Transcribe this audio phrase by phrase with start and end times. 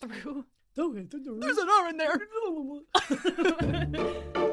[0.00, 0.44] through.
[1.40, 2.20] There's an R in there.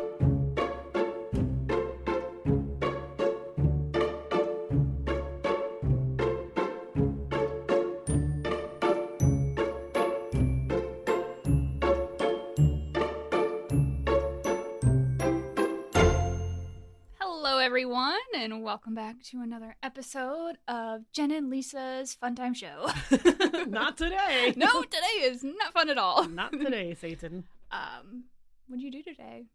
[17.96, 22.90] everyone, and welcome back to another episode of Jen and Lisa's Fun Time Show.
[23.70, 24.54] Not today.
[24.58, 26.28] no, today is not fun at all.
[26.28, 27.46] Not today, Satan.
[27.72, 28.26] Um,
[28.68, 29.46] what'd you do today?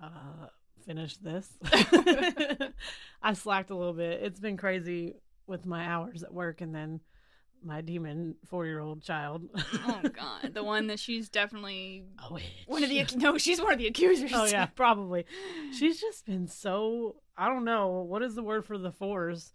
[0.00, 0.46] Uh,
[0.86, 1.48] finish this.
[3.22, 4.22] I slacked a little bit.
[4.22, 5.16] It's been crazy
[5.46, 7.00] with my hours at work and then
[7.64, 9.42] my demon four year old child.
[9.86, 13.78] Oh God, the one that she's definitely Oh, one of the no, she's one of
[13.78, 14.32] the accusers.
[14.34, 15.26] Oh, yeah, probably.
[15.76, 17.88] She's just been so, I don't know.
[18.02, 19.52] What is the word for the fours?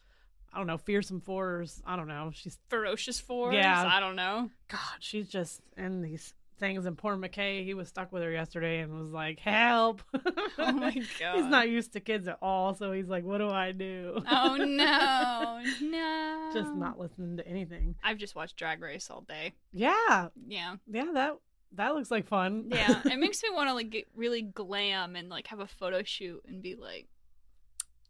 [0.53, 0.77] I don't know.
[0.77, 1.81] Fearsome fours.
[1.85, 2.31] I don't know.
[2.33, 3.53] She's, ferocious force.
[3.55, 3.87] Yeah.
[3.91, 4.49] I don't know.
[4.69, 6.85] God, she's just in these things.
[6.85, 10.01] And poor McKay, he was stuck with her yesterday and was like, help.
[10.59, 11.35] Oh my God.
[11.35, 12.73] He's not used to kids at all.
[12.73, 14.21] So he's like, what do I do?
[14.29, 16.49] Oh no, no.
[16.51, 17.93] just not listening to anything.
[18.03, 19.53] I've just watched Drag Race all day.
[19.71, 21.33] Yeah, Yeah, yeah, that
[21.73, 22.65] that looks like fun.
[22.69, 23.01] yeah.
[23.05, 26.41] it makes me want to like get really glam and like have a photo shoot
[26.47, 27.07] and be like,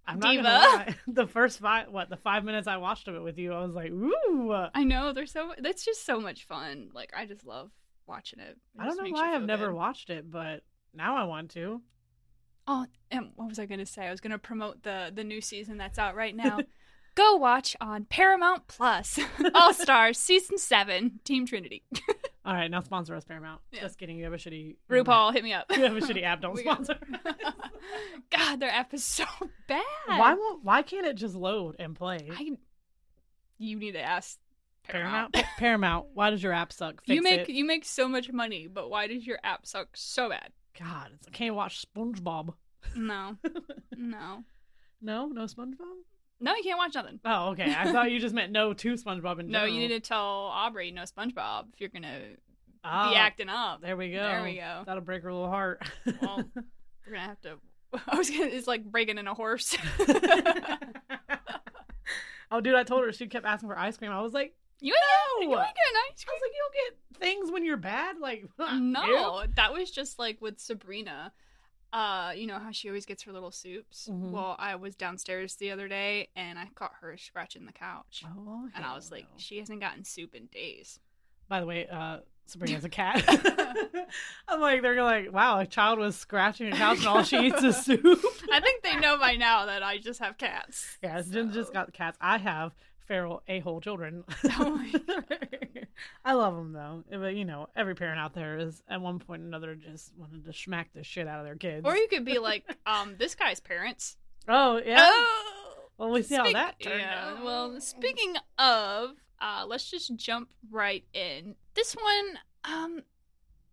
[0.08, 0.44] I'm not Diva.
[0.44, 0.96] lie.
[1.08, 3.76] The first five, what the five minutes I watched of it with you, I was
[3.76, 4.54] like, ooh.
[4.74, 6.90] I know there's so that's just so much fun.
[6.94, 7.72] Like I just love
[8.08, 8.50] watching it.
[8.50, 10.64] It I don't know why I've feel never watched it, but
[10.94, 11.82] now I want to.
[12.68, 14.08] Oh, and what was I going to say?
[14.08, 16.60] I was going to promote the the new season that's out right now.
[17.16, 19.20] Go watch on Paramount Plus.
[19.56, 21.84] All Stars season seven, Team Trinity.
[22.48, 23.60] All right, now sponsor us, Paramount.
[23.74, 23.82] Yeah.
[23.82, 24.18] Just kidding.
[24.18, 25.66] You have a shitty RuPaul, um, hit me up.
[25.70, 26.40] You have a shitty app.
[26.40, 26.96] Don't sponsor.
[28.32, 29.26] God, their app is so
[29.68, 29.84] bad.
[30.08, 30.64] why won't?
[30.64, 32.30] Why can't it just load and play?
[32.32, 32.52] I,
[33.58, 34.38] you need to ask
[34.88, 35.34] Paramount.
[35.34, 36.08] Pa- Paramount.
[36.14, 37.04] Why does your app suck?
[37.04, 37.54] Fix you make it.
[37.54, 40.54] you make so much money, but why does your app suck so bad?
[40.80, 42.54] God, I can't watch SpongeBob.
[42.96, 43.36] No,
[43.98, 44.44] no,
[45.02, 45.98] No, no SpongeBob.
[46.40, 46.56] No.
[46.56, 47.20] You can't watch nothing.
[47.26, 47.74] Oh, okay.
[47.78, 50.92] I thought you just meant no to SpongeBob in No, you need to tell Aubrey
[50.92, 52.20] no SpongeBob if you're gonna
[52.84, 53.82] Oh, be acting up.
[53.82, 54.20] There we go.
[54.20, 54.84] There we go.
[54.86, 55.82] That'll break her little heart.
[56.22, 57.56] Well, we're gonna have to.
[58.08, 58.46] I was gonna.
[58.46, 59.76] It's like breaking in a horse.
[62.52, 64.12] oh, dude, I told her she kept asking for ice cream.
[64.12, 65.52] I was like, you ain't, No!
[65.52, 66.34] you ain't getting ice cream.
[66.34, 68.18] I was like, you don't get things when you're bad.
[68.20, 68.46] Like.
[68.60, 71.32] No, that was just like with Sabrina.
[71.98, 74.08] Uh, you know how she always gets her little soups.
[74.12, 74.30] Mhm.
[74.30, 78.70] Well, I was downstairs the other day and I caught her scratching the couch, Oh,
[78.76, 81.00] and I was hell like, she hasn't gotten soup in days.
[81.50, 83.24] By the way, uh, Sabrina's a cat.
[84.48, 87.64] I'm like, they're like, wow, a child was scratching a couch and all she eats
[87.64, 88.04] is soup.
[88.52, 90.98] I think they know by now that I just have cats.
[91.02, 92.18] Yeah, Jen just So- got cats.
[92.22, 92.76] I have
[93.08, 94.24] feral a-hole children.
[94.60, 94.82] Oh
[96.26, 97.04] I love them though.
[97.10, 100.46] But you know, every parent out there is at one point or another just wanted
[100.46, 101.86] to smack the shit out of their kids.
[101.86, 104.18] Or you could be like, um, this guy's parents.
[104.48, 104.98] oh yeah.
[105.10, 107.44] Oh, well, we see how that turned yeah, out.
[107.44, 111.56] Well, speaking of, uh, let's just jump right in.
[111.74, 113.02] This one, um,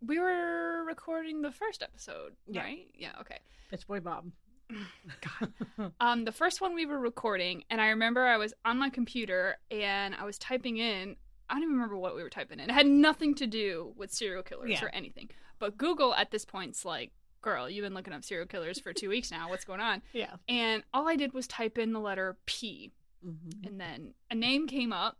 [0.05, 2.61] we were recording the first episode, Yeah.
[2.63, 2.87] right?
[2.95, 3.11] Yeah.
[3.21, 3.37] Okay.
[3.71, 4.31] It's boy Bob.
[4.69, 5.91] God.
[5.99, 9.57] Um, the first one we were recording, and I remember I was on my computer
[9.71, 11.15] and I was typing in.
[11.49, 12.69] I don't even remember what we were typing in.
[12.69, 14.85] It had nothing to do with serial killers Yeah.
[14.85, 15.29] or anything.
[15.59, 17.11] But Google at this point's like,
[17.41, 19.49] "Girl, you've been looking up serial killers for two weeks now.
[19.49, 20.35] What's going on?" yeah.
[20.49, 22.91] And all I did was type in the letter P,
[23.25, 23.67] Mm-hmm.
[23.67, 25.17] and then a name came up,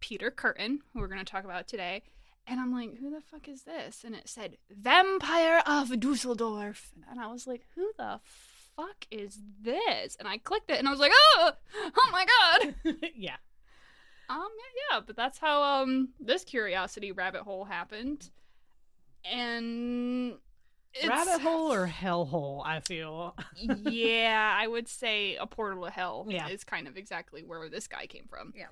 [0.00, 2.02] Peter Kürten, who we're going to talk about today.
[2.48, 4.04] And I'm like, who the fuck is this?
[4.04, 6.92] And it said, Vampire of Dusseldorf.
[7.10, 8.55] And I was like, who the fuck
[9.10, 10.16] is this?
[10.18, 11.52] And I clicked it and I was like, oh,
[11.96, 12.74] oh my God.
[13.16, 13.36] yeah.
[14.28, 18.30] Um, yeah, yeah, but that's how um this curiosity rabbit hole happened.
[19.24, 20.34] And
[20.94, 22.62] it's, Rabbit hole or hell hole?
[22.64, 23.36] I feel.
[23.56, 26.48] yeah, I would say a portal to hell Yeah.
[26.48, 28.52] is kind of exactly where this guy came from.
[28.56, 28.66] Yeah.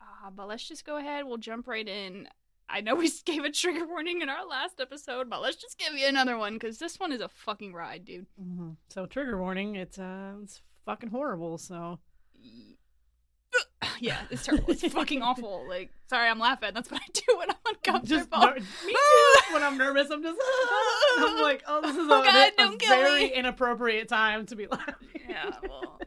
[0.00, 1.24] Uh, but let's just go ahead.
[1.24, 2.28] We'll jump right in.
[2.72, 5.92] I know we gave a trigger warning in our last episode, but let's just give
[5.94, 8.26] you another one because this one is a fucking ride, dude.
[8.40, 9.76] hmm So trigger warning.
[9.76, 11.58] It's uh, it's fucking horrible.
[11.58, 11.98] So
[14.00, 14.70] yeah, it's terrible.
[14.70, 15.66] It's fucking awful.
[15.68, 16.70] Like, sorry, I'm laughing.
[16.74, 18.38] That's what I do when I'm uncomfortable.
[18.40, 18.54] ner-
[18.86, 19.52] me too.
[19.54, 20.40] when I'm nervous, I'm just
[21.18, 23.34] I'm like, oh, this is a, Oh, God, a don't very me.
[23.34, 24.94] inappropriate time to be laughing.
[25.28, 26.00] yeah, well.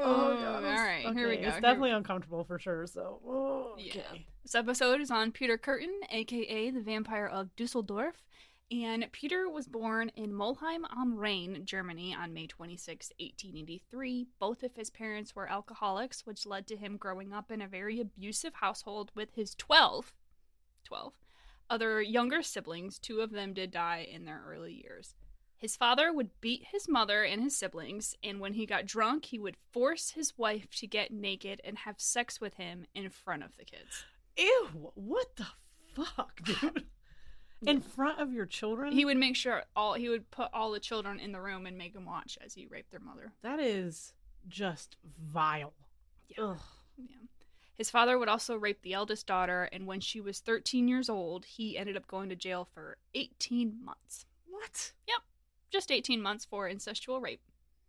[0.00, 0.64] Oh, God.
[0.64, 1.42] all right, here we go.
[1.42, 2.86] It's Here- definitely uncomfortable for sure.
[2.86, 4.02] So, oh, Yeah.
[4.42, 8.22] This episode is on Peter Kürten, aka the Vampire of Dusseldorf.
[8.70, 14.26] And Peter was born in Molheim am Rhein, Germany on May 26, 1883.
[14.40, 18.00] Both of his parents were alcoholics, which led to him growing up in a very
[18.00, 20.12] abusive household with his 12,
[20.84, 21.14] 12.
[21.70, 25.14] Other younger siblings, two of them did die in their early years.
[25.58, 29.38] His father would beat his mother and his siblings, and when he got drunk, he
[29.38, 33.56] would force his wife to get naked and have sex with him in front of
[33.56, 34.04] the kids.
[34.36, 35.46] Ew, what the
[35.94, 36.84] fuck, dude?
[37.66, 38.92] In front of your children?
[38.92, 41.78] He would make sure all he would put all the children in the room and
[41.78, 43.32] make them watch as he raped their mother.
[43.40, 44.12] that is
[44.46, 45.72] just vile.
[46.28, 46.44] Yeah.
[46.44, 46.60] Ugh.
[46.98, 47.16] Yeah.
[47.78, 51.46] His father would also rape the eldest daughter, and when she was 13 years old,
[51.46, 54.26] he ended up going to jail for 18 months.
[54.46, 54.92] What?
[55.76, 57.42] Just 18 months for incestual rape.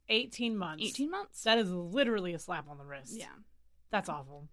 [0.10, 0.84] 18 months.
[0.86, 1.44] 18 months?
[1.44, 3.14] That is literally a slap on the wrist.
[3.18, 3.28] Yeah.
[3.92, 4.50] That's awful.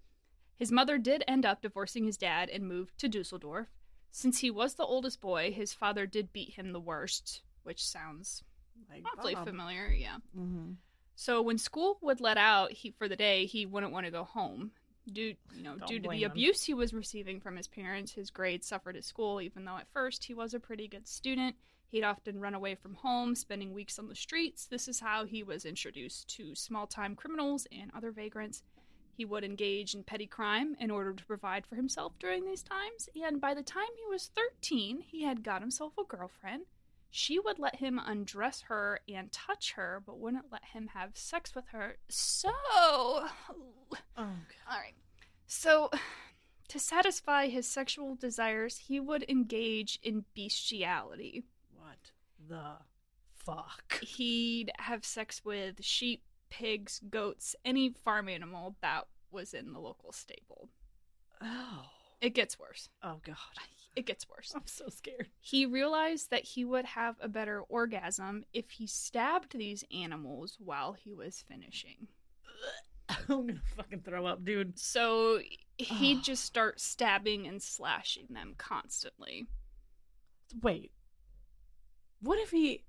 [0.56, 3.66] His mother did end up divorcing his dad and moved to Dusseldorf.
[4.12, 8.44] Since he was the oldest boy, his father did beat him the worst, which sounds
[8.88, 9.46] Like, awfully Bob.
[9.48, 10.18] familiar, yeah.
[10.38, 10.74] Mm-hmm.
[11.16, 14.22] So when school would let out he for the day, he wouldn't want to go
[14.22, 14.70] home.
[15.12, 16.30] Due, you know, Don't due to the him.
[16.30, 19.40] abuse he was receiving from his parents, his grades suffered at school.
[19.40, 21.56] Even though at first he was a pretty good student,
[21.94, 24.66] he'd often run away from home, spending weeks on the streets.
[24.66, 28.64] This is how he was introduced to small-time criminals and other vagrants.
[29.16, 33.08] He would engage in petty crime in order to provide for himself during these times,
[33.24, 36.64] and by the time he was 13, he had got himself a girlfriend.
[37.12, 41.54] She would let him undress her and touch her, but wouldn't let him have sex
[41.54, 41.94] with her.
[42.08, 43.30] So, Oh,
[43.88, 44.00] God.
[44.16, 44.96] all right.
[45.46, 45.92] So,
[46.66, 51.44] to satisfy his sexual desires, he would engage in bestiality.
[52.48, 52.76] The
[53.34, 54.00] fuck?
[54.02, 60.12] He'd have sex with sheep, pigs, goats, any farm animal that was in the local
[60.12, 60.68] stable.
[61.42, 61.84] Oh.
[62.20, 62.88] It gets worse.
[63.02, 63.36] Oh, God.
[63.96, 64.52] It gets worse.
[64.56, 65.28] I'm so scared.
[65.40, 70.94] He realized that he would have a better orgasm if he stabbed these animals while
[70.94, 72.08] he was finishing.
[73.08, 74.78] I'm gonna fucking throw up, dude.
[74.78, 75.40] So
[75.76, 76.24] he'd Ugh.
[76.24, 79.46] just start stabbing and slashing them constantly.
[80.62, 80.90] Wait.
[82.24, 82.82] What if he.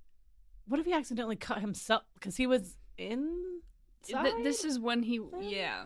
[0.67, 2.03] What if he accidentally cut himself?
[2.15, 3.59] Because he was in.
[4.03, 5.85] Th- this is when he, yeah.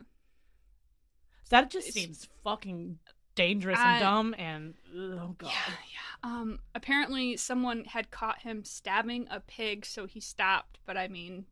[1.50, 3.00] That just it's- seems fucking
[3.36, 4.74] dangerous I- and dumb and.
[4.96, 5.48] Oh, God.
[5.50, 6.30] Yeah, yeah.
[6.32, 10.80] Um, apparently someone had caught him stabbing a pig, so he stopped.
[10.86, 11.46] But I mean,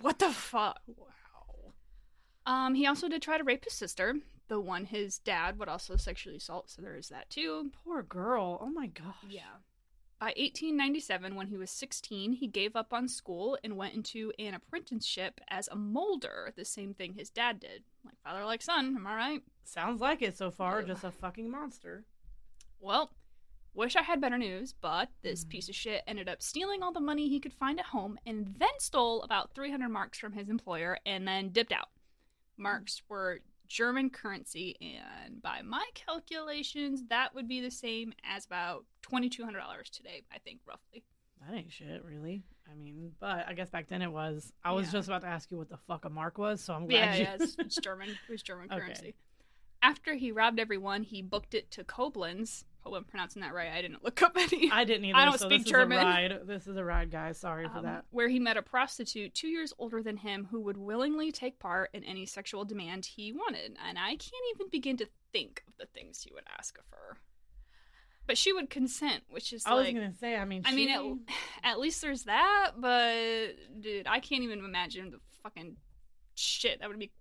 [0.00, 0.80] what the fuck?
[0.86, 1.72] Wow.
[2.46, 4.16] Um, he also did try to rape his sister,
[4.48, 6.70] the one his dad would also sexually assault.
[6.70, 7.70] So there is that too.
[7.84, 8.58] Poor girl.
[8.60, 9.16] Oh, my gosh.
[9.28, 9.42] Yeah.
[10.24, 14.54] By 1897, when he was 16, he gave up on school and went into an
[14.54, 17.84] apprenticeship as a molder, the same thing his dad did.
[18.06, 19.42] Like father, like son, am I right?
[19.64, 20.82] Sounds like it so far.
[20.82, 22.06] Just a fucking monster.
[22.80, 23.10] Well,
[23.74, 25.48] wish I had better news, but this Mm.
[25.50, 28.54] piece of shit ended up stealing all the money he could find at home and
[28.58, 31.90] then stole about 300 marks from his employer and then dipped out.
[32.56, 38.84] Marks were German currency, and by my calculations, that would be the same as about
[39.02, 41.04] $2,200 today, I think, roughly.
[41.40, 42.42] That ain't shit, really.
[42.70, 44.52] I mean, but I guess back then it was.
[44.64, 44.92] I was Yeah.
[44.92, 47.14] just about to ask you what the fuck a mark was, so I'm glad Yeah,
[47.16, 47.22] you.
[47.24, 48.10] yeah, it's, it's German.
[48.10, 48.80] It was German Okay.
[48.80, 49.14] currency.
[49.82, 52.64] After he robbed everyone, he booked it to Koblenz.
[52.84, 53.70] Hope I'm pronouncing that right.
[53.72, 54.70] I didn't look up any.
[54.70, 55.18] I didn't either.
[55.18, 55.98] I don't so speak this German.
[55.98, 56.38] Is a ride.
[56.44, 57.38] This is a ride, guys.
[57.38, 58.04] Sorry for um, that.
[58.10, 61.90] where he met a prostitute two years older than him who would willingly take part
[61.94, 63.76] in any sexual demand he wanted.
[63.88, 67.16] And I can't even begin to think of the things he would ask of her.
[68.26, 70.36] But she would consent, which is I was gonna say.
[70.36, 74.58] I mean, I mean, she- at, at least there's that, but dude, I can't even
[74.58, 75.76] imagine the fucking
[76.34, 77.12] shit that would be.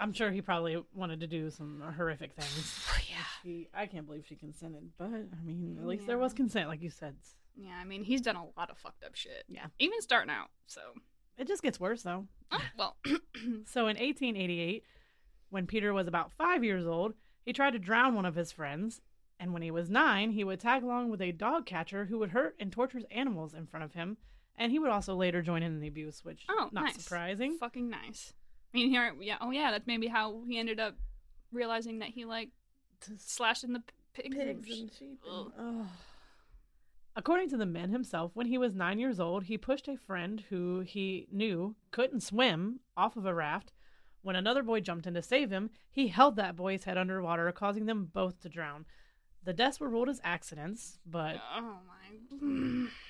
[0.00, 2.80] I'm sure he probably wanted to do some horrific things.
[2.90, 3.16] Oh, yeah.
[3.42, 6.82] She, I can't believe she consented, but I mean, at least there was consent, like
[6.82, 7.14] you said.
[7.56, 9.44] Yeah, I mean, he's done a lot of fucked up shit.
[9.48, 9.66] Yeah.
[9.78, 10.80] Even starting out, so.
[11.38, 12.26] It just gets worse though.
[12.50, 12.96] Oh, well.
[13.66, 14.82] So in 1888,
[15.50, 19.00] when Peter was about five years old, he tried to drown one of his friends.
[19.38, 22.30] And when he was nine, he would tag along with a dog catcher who would
[22.30, 24.16] hurt and torture animals in front of him.
[24.56, 27.02] And he would also later join in the abuse, which Oh, not nice.
[27.02, 27.58] surprising.
[27.58, 28.32] Fucking nice.
[28.76, 30.96] I mean, here, yeah, oh yeah, that's maybe how he ended up
[31.50, 32.50] realizing that he like
[33.16, 33.80] slashing the
[34.12, 35.20] p- pigs, and pigs sh- and sheep.
[35.26, 35.50] Ugh.
[35.58, 35.86] and- ugh.
[37.16, 40.44] According to the man himself, when he was nine years old, he pushed a friend
[40.50, 43.72] who he knew couldn't swim off of a raft.
[44.20, 47.86] When another boy jumped in to save him, he held that boy's head underwater, causing
[47.86, 48.84] them both to drown.
[49.42, 52.88] The deaths were ruled as accidents, but Oh my.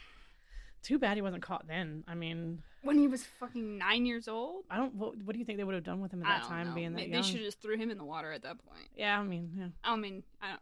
[0.87, 2.05] too bad he wasn't caught then.
[2.07, 4.65] I mean, When he was fucking nine years old.
[4.71, 4.95] I don't.
[4.95, 6.69] What, what do you think they would have done with him at I that time,
[6.69, 6.75] know.
[6.75, 7.23] being that Maybe young?
[7.23, 8.89] They should have just threw him in the water at that point.
[8.97, 9.67] Yeah, I mean, yeah.
[9.85, 10.61] I mean, I don't.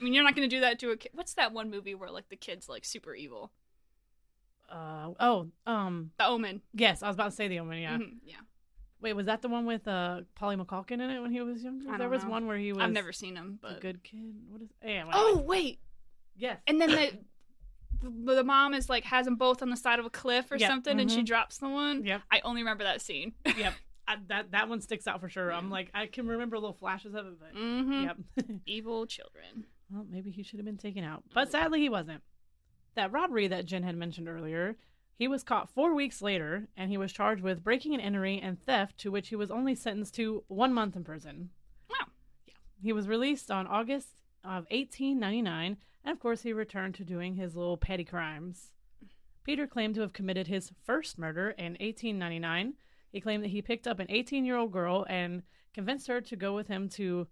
[0.00, 1.12] I mean, you're not gonna do that to a kid.
[1.14, 3.50] What's that one movie where like the kid's like super evil?
[4.70, 6.60] Uh, oh, um, The Omen.
[6.74, 7.78] yes, I was about to say the Omen.
[7.80, 8.36] Yeah, Mhm, yeah.
[9.00, 11.96] Wait, was that the one with uh Macaulay Culkin in it when he was younger?
[11.96, 12.30] There was know.
[12.30, 14.34] one where he was I've never seen him, a good kid.
[14.50, 14.68] What is?
[14.84, 15.04] Yeah.
[15.12, 15.80] oh wait,
[16.36, 16.58] yes.
[16.66, 17.12] and then the
[18.02, 20.56] the the mom is like has them both on the side of a cliff or
[20.56, 21.26] Yep, something, and she mhm.
[21.26, 22.04] drops the one.
[22.04, 22.22] Yep.
[22.30, 23.32] I only remember that scene.
[23.56, 23.74] Yep.
[24.06, 25.52] I, that that one sticks out for sure.
[25.52, 28.16] I'm like I can remember little flashes of it, but hmm yep.
[28.66, 29.66] Evil children.
[29.90, 32.22] well, maybe he should have been taken out, but sadly he wasn't.
[32.94, 34.76] That robbery that Jen had mentioned earlier,
[35.14, 38.64] he was caught four weeks later, and he was charged with breaking and entering and
[38.64, 41.50] theft, to which he was only sentenced to one month in prison.
[41.90, 42.06] Wow.
[42.46, 42.54] Yeah.
[42.82, 44.08] He was released on August
[44.42, 45.76] of 1899,
[46.08, 48.72] and of course he returned to doing his little petty crimes.
[49.44, 52.72] Peter claimed to have committed his first murder in 1899.
[53.12, 55.42] He claimed that he picked up an 18 year old girl and
[55.74, 57.26] convinced her to go with him to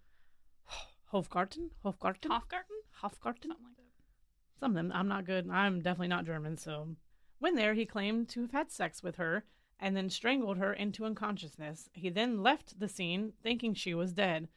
[1.06, 1.70] Hofgarten?
[1.82, 2.30] Hofgarten?
[2.30, 3.50] Hofgarten, Hofgarten?
[3.50, 4.60] something like that.
[4.60, 4.92] Something.
[4.92, 5.48] I'm not good.
[5.50, 6.96] I'm definitely not German, so.
[7.38, 9.46] When there, he claimed to have had sex with her
[9.80, 11.88] and then strangled her into unconsciousness.
[11.94, 14.48] He then left the scene thinking she was dead.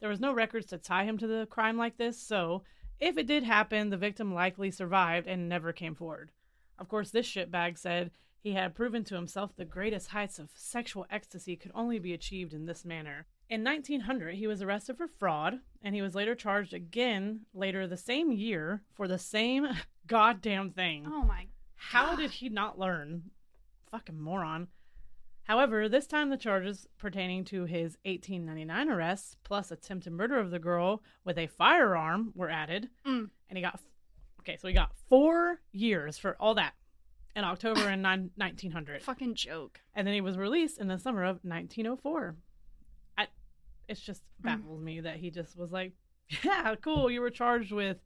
[0.00, 2.64] There was no records to tie him to the crime like this, so
[3.00, 6.30] if it did happen, the victim likely survived and never came forward.
[6.78, 11.06] Of course, this shitbag said he had proven to himself the greatest heights of sexual
[11.10, 13.26] ecstasy could only be achieved in this manner.
[13.50, 17.96] In 1900, he was arrested for fraud, and he was later charged again later the
[17.96, 19.66] same year for the same
[20.06, 21.06] goddamn thing.
[21.08, 21.46] Oh my.
[21.74, 22.18] How God.
[22.18, 23.30] did he not learn?
[23.90, 24.68] Fucking moron.
[25.48, 30.58] However, this time the charges pertaining to his 1899 arrests plus attempted murder of the
[30.58, 33.30] girl with a firearm were added, Mm.
[33.48, 33.80] and he got
[34.40, 34.56] okay.
[34.58, 36.74] So he got four years for all that
[37.34, 39.80] in October in nine- 1900, Fucking joke.
[39.94, 42.36] and then he was released in the summer of 1904.
[43.16, 43.28] I,
[43.88, 44.44] it's just Mm.
[44.44, 45.92] baffles me that he just was like,
[46.44, 47.96] "Yeah, cool, you were charged with."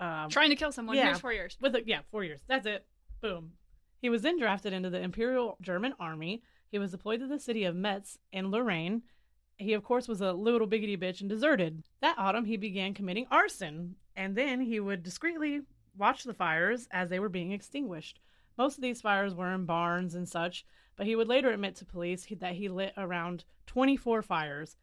[0.00, 0.96] Um, Trying to kill someone.
[0.96, 1.06] yeah.
[1.06, 1.56] Here's four years.
[1.60, 2.40] with a, yeah, four years.
[2.46, 2.86] That's it.
[3.20, 3.52] Boom.
[4.00, 6.42] He was then drafted into the Imperial German Army.
[6.70, 9.02] He was deployed to the city of Metz in Lorraine.
[9.56, 11.82] He, of course, was a little biggity bitch and deserted.
[12.00, 15.62] That autumn, he began committing arson, and then he would discreetly
[15.96, 18.20] watch the fires as they were being extinguished.
[18.56, 20.64] Most of these fires were in barns and such,
[20.96, 24.76] but he would later admit to police that he lit around 24 fires.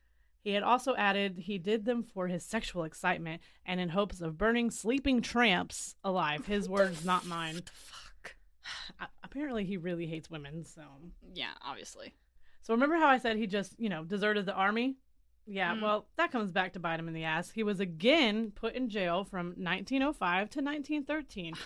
[0.45, 4.37] He had also added he did them for his sexual excitement and in hopes of
[4.37, 6.45] burning sleeping tramps alive.
[6.45, 7.55] His words, not mine.
[7.55, 8.05] What the fuck?
[8.05, 8.54] A-
[9.23, 10.63] Apparently, he really hates women.
[10.65, 10.81] So,
[11.33, 12.13] Yeah, obviously.
[12.61, 14.95] so remember how I said he just, you know, deserted the army?
[15.47, 15.81] Yeah, Mm.
[15.81, 17.51] well, that comes back to bite him in the ass.
[17.51, 21.53] He was again put in jail from 1905 to 1913.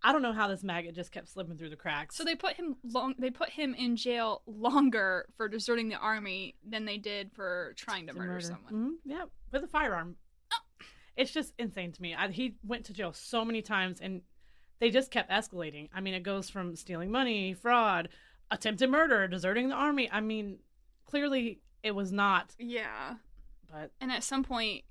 [0.00, 2.14] I don't know how this maggot just kept slipping through the cracks.
[2.16, 3.16] So they put him long.
[3.18, 8.06] They put him in jail longer for deserting the army than they did for trying
[8.06, 8.72] to, murder, someone.
[8.72, 10.14] hmm Yeah, with a firearm.
[11.16, 12.14] It's just insane to me.
[12.14, 14.22] I, he went to jail so many times, and
[14.80, 15.88] they just kept escalating.
[15.94, 18.08] I mean, it goes from stealing money, fraud,
[18.50, 20.08] attempted murder, deserting the army.
[20.10, 20.58] I mean,
[21.06, 22.54] clearly it was not.
[22.58, 23.14] Yeah,
[23.70, 24.84] But and at some point,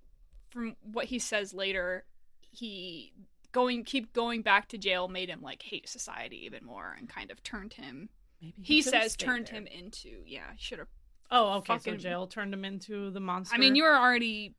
[0.49, 2.05] from what he says later,
[2.41, 3.13] he
[3.51, 7.31] going keep going back to jail made him like hate society even more and kind
[7.31, 8.09] of turned him.
[8.41, 9.55] maybe He should've says turned there.
[9.61, 10.51] him into yeah.
[10.57, 10.87] Should have.
[11.31, 11.73] Oh, okay.
[11.73, 13.55] fucking- So jail turned him into the monster.
[13.55, 14.53] I mean, you were already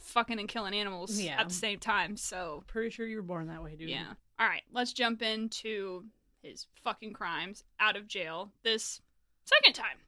[0.00, 1.40] fucking and killing animals Yeah.
[1.40, 3.88] at the same time, so pretty sure you were born that way, dude.
[3.90, 4.14] Yeah.
[4.38, 6.04] All right, let's jump into
[6.42, 9.00] his fucking crimes out of jail this
[9.44, 9.98] second time.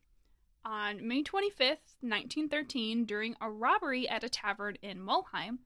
[0.64, 5.58] On May 25th, 1913, during a robbery at a tavern in Mulheim,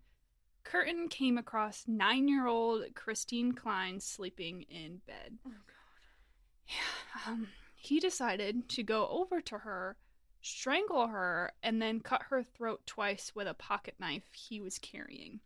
[0.65, 5.39] Kürten came across nine year old Christine Klein sleeping in bed.
[5.47, 6.69] Oh, God.
[6.69, 9.97] Yeah, um, he decided to go over to her,
[10.45, 15.41] strangle her, and then cut her throat twice with a pocket knife he was carrying.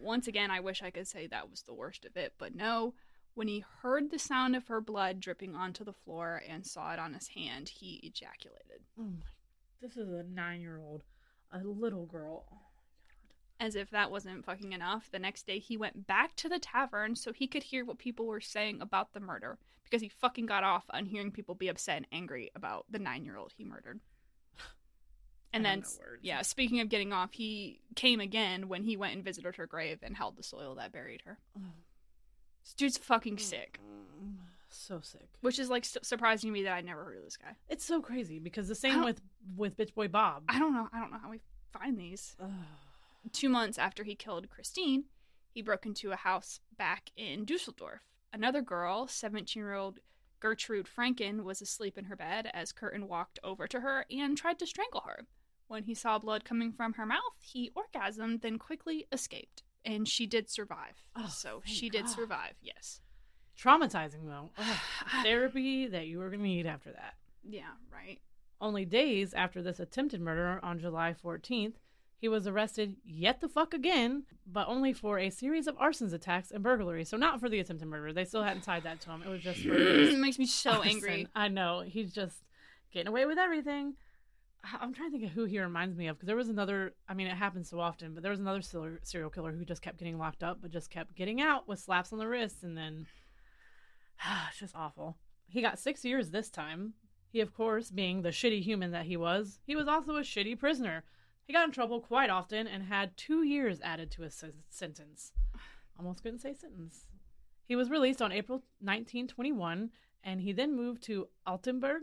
[0.00, 2.94] Once again, I wish I could say that was the worst of it, but no.
[3.34, 6.98] When he heard the sound of her blood dripping onto the floor and saw it
[6.98, 8.82] on his hand, he ejaculated.
[8.98, 9.26] Oh my.
[9.82, 11.02] This is a nine year old,
[11.52, 12.46] a little girl.
[13.58, 17.16] As if that wasn't fucking enough, the next day he went back to the tavern
[17.16, 20.62] so he could hear what people were saying about the murder because he fucking got
[20.64, 24.00] off on hearing people be upset and angry about the nine year old he murdered.
[25.52, 26.20] And then, have no words.
[26.22, 30.00] yeah, speaking of getting off, he came again when he went and visited her grave
[30.02, 31.38] and held the soil that buried her.
[32.62, 34.34] This dude's fucking sick, Mm,
[34.68, 35.28] So sick.
[35.40, 37.54] which is like su- surprising to me that I never heard of this guy.
[37.68, 39.20] It's so crazy because the I same don't- with
[39.56, 40.42] with Bitch Boy Bob.
[40.48, 40.88] I don't know.
[40.92, 41.40] I don't know how we
[41.72, 42.34] find these.
[42.42, 42.50] Ugh.
[43.32, 45.04] Two months after he killed Christine,
[45.50, 48.02] he broke into a house back in Dusseldorf.
[48.32, 50.00] Another girl, 17 year old
[50.40, 54.58] Gertrude Franken, was asleep in her bed as Kürten walked over to her and tried
[54.58, 55.26] to strangle her.
[55.68, 59.62] When he saw blood coming from her mouth, he orgasmed, then quickly escaped.
[59.84, 61.04] And she did survive.
[61.16, 63.00] Oh, so she did survive, yes.
[63.58, 64.50] Traumatizing though.
[64.58, 64.76] Ugh.
[65.22, 67.14] Therapy that you were gonna need after that.
[67.42, 68.20] Yeah, right.
[68.60, 71.74] Only days after this attempted murder on July 14th,
[72.18, 76.50] he was arrested yet the fuck again, but only for a series of arsons attacks
[76.50, 77.08] and burglaries.
[77.10, 78.12] So not for the attempted murder.
[78.12, 79.22] They still hadn't tied that to him.
[79.22, 80.88] It was just for it makes me so arson.
[80.88, 81.28] angry.
[81.34, 81.80] I know.
[81.86, 82.36] He's just
[82.92, 83.94] getting away with everything.
[84.64, 86.94] I- I'm trying to think of who he reminds me of because there was another.
[87.08, 89.82] I mean, it happens so often, but there was another serial serial killer who just
[89.82, 92.76] kept getting locked up, but just kept getting out with slaps on the wrists, and
[92.78, 93.06] then
[94.48, 95.16] it's just awful.
[95.48, 96.94] He got six years this time.
[97.30, 100.58] He, of course, being the shitty human that he was, he was also a shitty
[100.58, 101.04] prisoner.
[101.46, 105.32] He got in trouble quite often and had two years added to his sen- sentence.
[105.98, 107.06] Almost couldn't say sentence.
[107.66, 109.90] He was released on April 1921,
[110.24, 112.00] and he then moved to Altenburg.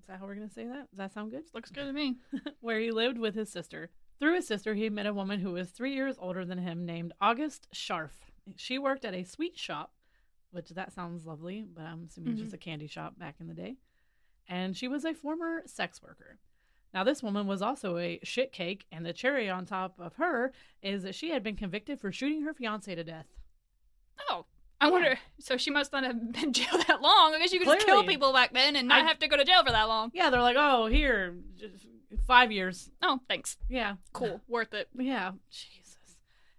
[0.00, 0.90] Is that how we're going to say that?
[0.90, 1.44] Does that sound good?
[1.54, 2.16] Looks good to me.
[2.60, 3.90] where he lived with his sister.
[4.18, 7.12] Through his sister, he met a woman who was three years older than him named
[7.20, 8.10] August Scharf.
[8.56, 9.92] She worked at a sweet shop,
[10.50, 13.54] which that sounds lovely, but I'm assuming it's just a candy shop back in the
[13.54, 13.76] day.
[14.48, 16.38] And she was a former sex worker.
[16.94, 20.52] Now, this woman was also a shit cake, and the cherry on top of her
[20.82, 23.26] is that she had been convicted for shooting her fiance to death.
[24.28, 24.44] Oh,
[24.80, 25.18] I wonder.
[25.38, 27.34] So she must not have been jailed that long.
[27.34, 29.36] I guess you could just kill people back then and not I- have to go
[29.36, 30.10] to jail for that long.
[30.12, 31.86] Yeah, they're like, oh, here, just
[32.26, 32.90] five years.
[33.00, 33.56] Oh, thanks.
[33.68, 34.40] Yeah, Cool.
[34.48, 34.88] Worth it.
[34.94, 35.96] Yeah, Jesus.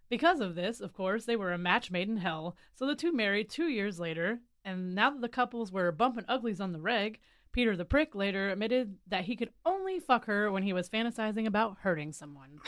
[0.10, 2.56] Because of this, of course, they were a match made in hell.
[2.76, 6.62] So the two married two years later, and now that the couples were bumping uglies
[6.62, 7.20] on the reg,
[7.54, 11.46] Peter the prick later admitted that he could only fuck her when he was fantasizing
[11.46, 12.60] about hurting someone.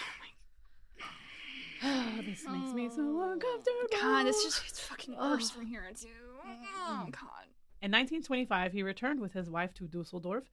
[1.84, 3.32] Oh this makes me so oh.
[3.34, 4.00] uncomfortable.
[4.00, 5.58] God, this just gets fucking worse Ugh.
[5.58, 6.08] from here too.
[6.46, 7.50] Oh God.
[7.82, 10.46] In 1925, he returned with his wife to Dusseldorf.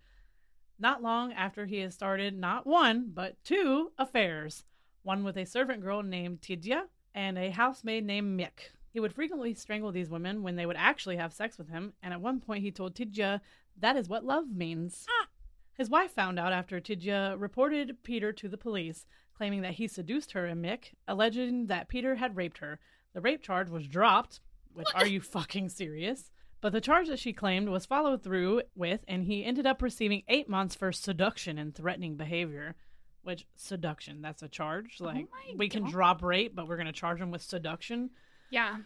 [0.79, 4.65] Not long after he had started not one, but two affairs
[5.03, 6.83] one with a servant girl named Tidja
[7.15, 8.71] and a housemaid named Mick.
[8.93, 12.12] He would frequently strangle these women when they would actually have sex with him, and
[12.12, 13.41] at one point he told Tidja
[13.83, 15.07] that is what love means.
[15.09, 15.29] Ah.
[15.75, 20.33] His wife found out after Tidja reported Peter to the police, claiming that he seduced
[20.33, 22.79] her and Mick, alleging that Peter had raped her.
[23.15, 24.41] The rape charge was dropped,
[24.73, 26.31] which are you fucking serious?
[26.61, 30.23] But the charge that she claimed was followed through with, and he ended up receiving
[30.29, 32.77] eight months for seduction and threatening behavior.
[33.25, 34.23] Which seduction?
[34.23, 34.99] That's a charge.
[35.01, 38.11] Oh like my we can drop rape, but we're gonna charge him with seduction.
[38.51, 38.77] Yeah.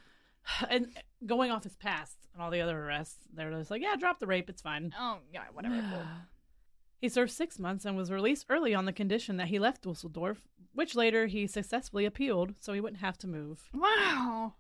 [0.71, 0.89] And
[1.25, 4.27] going off his past and all the other arrests, they're just like, yeah, drop the
[4.27, 4.95] rape, it's fine.
[4.99, 5.45] Oh yeah.
[5.53, 5.75] Whatever.
[5.75, 6.03] cool.
[6.99, 10.41] He served six months and was released early on the condition that he left Dusseldorf,
[10.73, 13.69] which later he successfully appealed, so he wouldn't have to move.
[13.75, 14.55] Wow.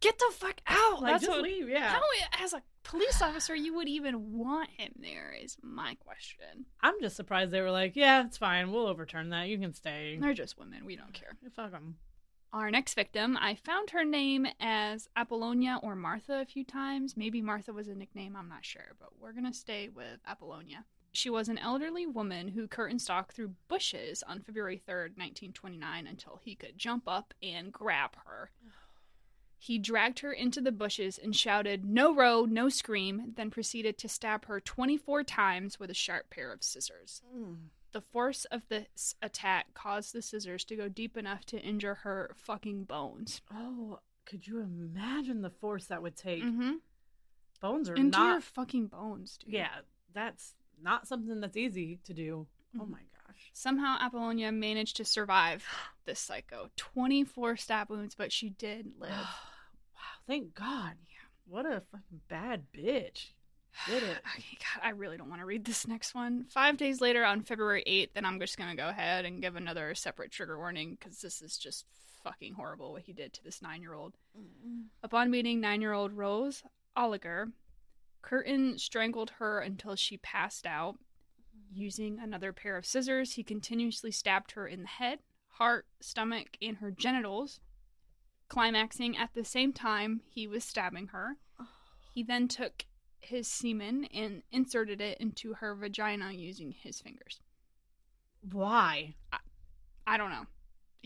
[0.00, 1.02] Get the fuck out.
[1.02, 1.88] Like, That's just what, leave, yeah.
[1.94, 2.00] How,
[2.40, 5.34] as a police officer, you would even want him there?
[5.40, 6.66] Is my question.
[6.80, 10.18] I'm just surprised they were like, yeah, it's fine, we'll overturn that, you can stay.
[10.20, 10.86] They're just women.
[10.86, 11.36] We don't care.
[11.54, 11.96] Fuck them.
[12.52, 17.16] Our next victim, I found her name as Apollonia or Martha a few times.
[17.16, 20.84] Maybe Martha was a nickname, I'm not sure, but we're going to stay with Apollonia.
[21.12, 26.40] She was an elderly woman who Kürten stalked through bushes on February 3rd, 1929, until
[26.42, 28.50] he could jump up and grab her.
[29.58, 34.08] He dragged her into the bushes and shouted, No row, no scream, then proceeded to
[34.08, 37.22] stab her 24 times with a sharp pair of scissors.
[37.34, 37.56] Mm.
[37.92, 42.34] The force of this attack caused the scissors to go deep enough to injure her
[42.36, 43.42] fucking bones.
[43.52, 46.42] Oh, could you imagine the force that would take?
[46.42, 46.72] Mm-hmm.
[47.60, 49.52] Bones are Into your fucking bones, dude.
[49.54, 49.70] Yeah,
[50.14, 52.46] that's not something that's easy to do.
[52.78, 52.90] Oh Mhm.
[52.90, 53.50] my gosh.
[53.52, 55.64] Somehow Apollonia managed to survive
[56.06, 56.70] this psycho.
[56.76, 59.10] 24 stab wounds, but she did live.
[59.94, 60.94] wow, thank God.
[61.08, 61.16] Yeah.
[61.46, 63.32] What a fucking bad bitch.
[63.86, 64.18] Did it.
[64.38, 66.44] Okay, God, I really don't want to read this next one.
[66.48, 69.56] Five days later, on February 8th, then I'm just going to go ahead and give
[69.56, 71.84] another separate trigger warning because this is just
[72.22, 74.14] fucking horrible what he did to this nine year old.
[75.02, 76.62] Upon meeting nine year old Rose
[76.96, 77.52] Ohliger,
[78.22, 80.98] Kürten strangled her until she passed out.
[81.74, 85.20] Using another pair of scissors, he continuously stabbed her in the head,
[85.52, 87.60] heart, stomach, and her genitals,
[88.48, 91.36] climaxing at the same time he was stabbing her.
[92.14, 92.84] He then took
[93.24, 97.40] his semen and inserted it into her vagina using his fingers.
[98.50, 99.14] Why?
[100.06, 100.46] I don't know.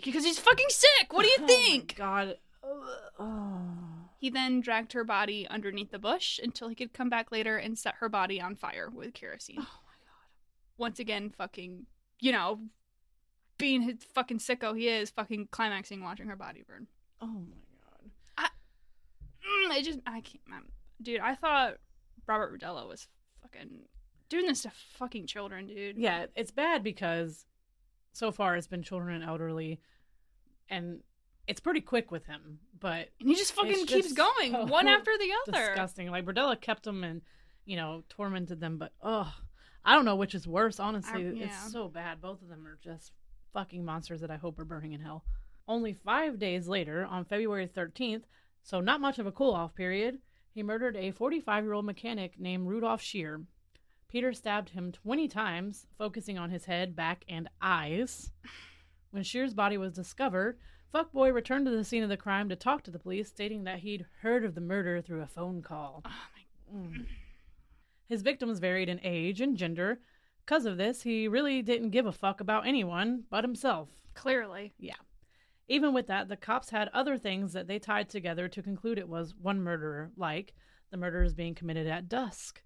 [0.03, 1.13] Because he's fucking sick!
[1.13, 1.97] What do you Oh my think?
[1.97, 2.37] God.
[2.63, 3.63] Oh.
[4.19, 7.79] He then dragged her body underneath the bush until he could come back later and
[7.79, 9.57] set her body on fire with kerosene.
[9.59, 9.67] Oh my
[10.07, 10.79] God.
[10.79, 11.85] Once again, fucking,
[12.19, 12.61] you know,
[13.59, 16.87] being his fucking sicko he is, fucking climaxing watching her body burn.
[17.21, 17.57] Oh my
[18.41, 18.51] God.
[19.45, 20.63] Mm, I just, I can't, man.
[21.03, 21.21] dude.
[21.21, 21.75] I thought
[22.27, 23.07] Robert Berdella was
[23.43, 23.83] fucking
[24.29, 25.97] doing this to fucking children, dude.
[25.99, 27.47] Yeah, it's bad because
[28.12, 29.81] so far it's been children and elderly,
[30.69, 31.01] and
[31.47, 32.59] it's pretty quick with him.
[32.79, 35.67] But and he just fucking keeps just going, so one after the other.
[35.69, 36.11] disgusting.
[36.11, 37.23] Like Berdella kept them and
[37.65, 39.33] you know tormented them, but oh,
[39.85, 41.27] I don't know which is worse, honestly.
[41.27, 41.45] I- yeah.
[41.47, 42.21] It's so bad.
[42.21, 43.12] Both of them are just
[43.53, 45.25] fucking monsters that I hope are burning in hell.
[45.69, 48.23] Only five days later, on February 13th,
[48.62, 50.19] so not much of a cool off period,
[50.57, 53.42] he murdered a 45 year old mechanic named Rudolph Scheer.
[54.09, 58.33] Peter stabbed him 20 times, focusing on his head, back, and eyes.
[59.11, 60.59] When Scheer's body was discovered,
[60.95, 63.81] Fuckboy returned to the scene of the crime to talk to the police, stating that
[63.81, 66.03] he'd heard of the murder through a phone call.
[66.07, 66.11] Oh
[66.75, 67.07] Mm.
[68.09, 70.01] His victims varied in age and gender.
[70.45, 73.88] Because of this, he really didn't give a fuck about anyone but himself.
[74.14, 74.73] Clearly.
[75.69, 79.09] Even with that, the cops had other things that they tied together to conclude it
[79.09, 80.55] was one murderer, like
[80.91, 82.63] the murders being committed at dusk,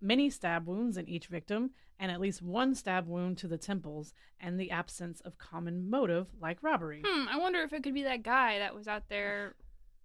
[0.00, 4.14] many stab wounds in each victim, and at least one stab wound to the temples,
[4.40, 7.02] and the absence of common motive like robbery.
[7.06, 9.54] Hmm, I wonder if it could be that guy that was out there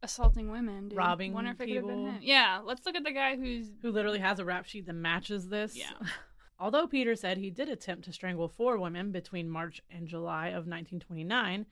[0.01, 0.97] assaulting women, dude.
[0.97, 2.11] Robbing wonder if it could have been people.
[2.11, 2.19] him.
[2.21, 5.47] Yeah, let's look at the guy who's who literally has a rap sheet that matches
[5.47, 5.77] this.
[5.77, 5.91] Yeah.
[6.59, 10.67] Although Peter said he did attempt to strangle four women between March and July of
[10.67, 11.65] 1929,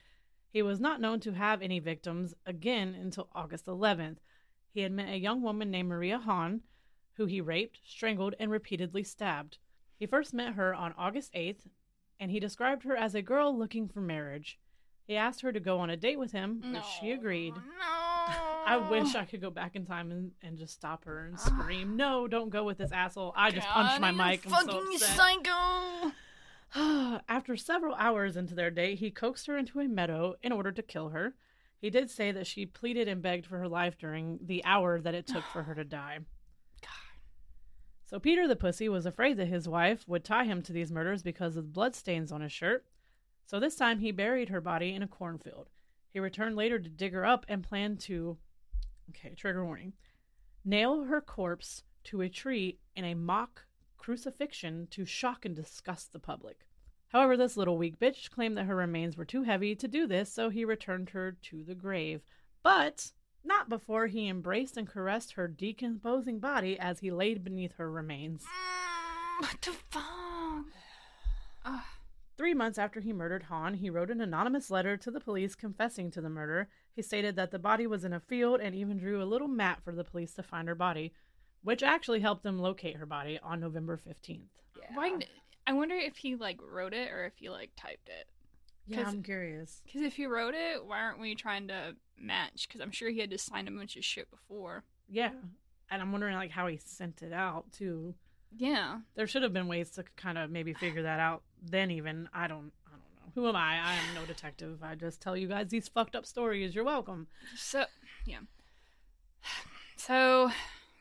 [0.51, 4.17] he was not known to have any victims again until August 11th.
[4.73, 6.61] He had met a young woman named Maria Hahn,
[7.13, 9.57] who he raped, strangled, and repeatedly stabbed.
[9.97, 11.67] He first met her on August 8th,
[12.19, 14.59] and he described her as a girl looking for marriage.
[15.07, 17.53] He asked her to go on a date with him, which she agreed.
[17.55, 17.61] No.
[18.65, 21.97] I wish I could go back in time and, and just stop her and scream,
[21.97, 24.45] "No, don't go with this asshole!" I just punched my God, mic.
[24.45, 25.17] I'm so fucking upset.
[25.17, 26.11] psycho.
[26.75, 30.81] After several hours into their date, he coaxed her into a meadow in order to
[30.81, 31.35] kill her.
[31.81, 35.15] He did say that she pleaded and begged for her life during the hour that
[35.15, 36.19] it took for her to die.
[36.81, 36.89] God.
[38.05, 41.23] So Peter the pussy was afraid that his wife would tie him to these murders
[41.23, 42.85] because of the bloodstains on his shirt.
[43.45, 45.69] So this time he buried her body in a cornfield.
[46.13, 48.37] He returned later to dig her up and planned to
[49.09, 49.93] okay, trigger warning.
[50.63, 53.65] Nail her corpse to a tree in a mock
[54.01, 56.65] crucifixion to shock and disgust the public.
[57.09, 60.33] However, this little weak bitch claimed that her remains were too heavy to do this,
[60.33, 62.21] so he returned her to the grave.
[62.63, 63.11] But
[63.43, 68.43] not before he embraced and caressed her decomposing body as he laid beneath her remains.
[68.43, 70.65] Mm, what the fuck?
[71.65, 71.81] Ugh.
[72.37, 76.09] Three months after he murdered Hahn, he wrote an anonymous letter to the police confessing
[76.09, 76.69] to the murder.
[76.95, 79.83] He stated that the body was in a field and even drew a little map
[79.83, 81.13] for the police to find her body,
[81.63, 84.41] which actually helped them locate her body on November 15th.
[84.93, 85.17] Why?
[85.67, 88.27] I wonder if he like wrote it or if he like typed it.
[88.87, 89.81] Yeah, 'Cause- I'm curious.
[89.85, 92.67] Because if he wrote it, why aren't we trying to match?
[92.67, 94.83] Because I'm sure he had to sign a bunch of shit before.
[95.07, 95.31] Yeah.
[95.89, 98.15] And I'm wondering like how he sent it out too.
[98.57, 98.99] Yeah.
[99.15, 102.27] There should have been ways to kind of maybe figure that out then even.
[102.33, 103.31] I don't I don't know.
[103.35, 103.75] Who am I?
[103.79, 104.81] I am no detective.
[104.83, 106.73] I just tell you guys these fucked up stories.
[106.75, 107.27] You're welcome.
[107.55, 107.85] So,
[108.25, 108.39] yeah.
[109.95, 110.51] So,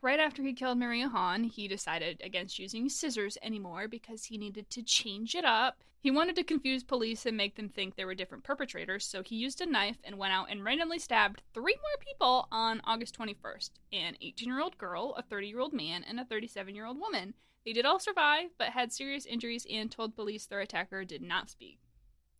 [0.02, 4.70] right after he killed Maria Hahn, he decided against using scissors anymore because he needed
[4.70, 5.82] to change it up.
[6.02, 9.36] He wanted to confuse police and make them think there were different perpetrators, so he
[9.36, 13.70] used a knife and went out and randomly stabbed three more people on August 21st
[13.92, 16.98] an 18 year old girl, a 30 year old man, and a 37 year old
[16.98, 17.34] woman.
[17.66, 21.50] They did all survive, but had serious injuries and told police their attacker did not
[21.50, 21.78] speak.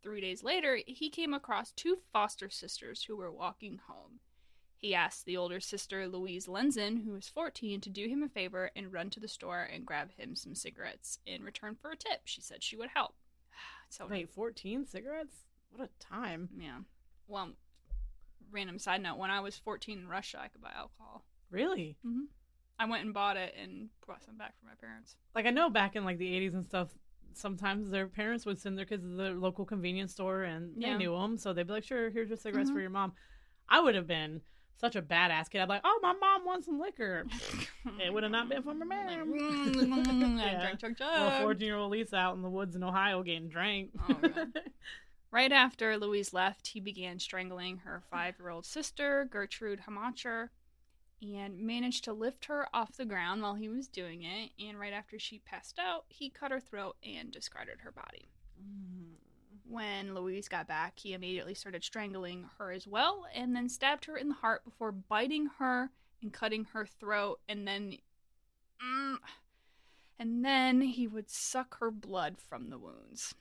[0.01, 4.19] Three days later, he came across two foster sisters who were walking home.
[4.81, 8.71] He asked the older sister, Louise Lenzen, who was 14, to do him a favor
[8.75, 12.21] and run to the store and grab him some cigarettes in return for a tip.
[12.25, 13.13] She said she would help.
[13.89, 15.35] So, Wait, 14 cigarettes?
[15.69, 16.47] What a time.
[16.57, 16.79] yeah.
[17.27, 17.51] Well,
[18.49, 21.25] random side note when I was 14 in Russia, I could buy alcohol.
[21.49, 21.97] Really?
[22.03, 22.21] hmm
[22.79, 25.15] I went and bought it and brought some back for my parents.
[25.35, 26.87] like I know back in like the 80s and stuff
[27.33, 31.11] sometimes their parents would send their kids to the local convenience store and they knew
[31.15, 32.81] them so they'd be like sure here's your cigarettes for Mhm.
[32.81, 33.13] your mom
[33.69, 34.41] I would have been
[34.77, 37.25] such a badass kid I'd be like oh my mom wants some liquor
[37.99, 40.61] it would have not been for my mom I Yeah.
[40.61, 41.41] drank, chug, chug.
[41.41, 44.17] 14 year old Lisa out in the woods in Ohio getting drank Oh,
[45.33, 50.49] Right after Louise left, he began strangling her five year old sister, Gertrude Hamacher,
[51.21, 54.51] and managed to lift her off the ground while he was doing it.
[54.61, 58.27] And right after she passed out, he cut her throat and discarded her body.
[58.61, 59.00] Mm.
[59.71, 64.17] When Louise got back, he immediately started strangling her as well and then stabbed her
[64.17, 65.89] in the heart before biting her
[66.21, 67.39] and cutting her throat.
[67.47, 67.97] And then.
[68.85, 69.15] Mm,
[70.19, 73.33] and then he would suck her blood from the wounds.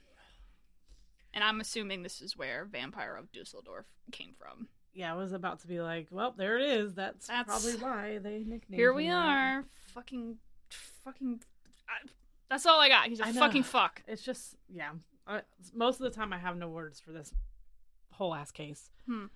[1.34, 4.68] And I'm assuming this is where Vampire of Dusseldorf came from.
[4.94, 8.18] yeah I was about to be like well there it is that's, That's- probably why
[8.18, 9.14] they nicknamed Here we that.
[9.14, 9.64] are.
[9.94, 10.36] Fucking.
[11.04, 11.40] Fucking.
[11.88, 12.08] I,
[12.48, 13.06] that's all I got.
[13.06, 14.02] He's a fucking fuck.
[14.06, 14.90] it's just yeah
[15.30, 15.42] I,
[15.74, 17.32] most of the time i have no words for this
[18.12, 19.26] whole ass case Hmm.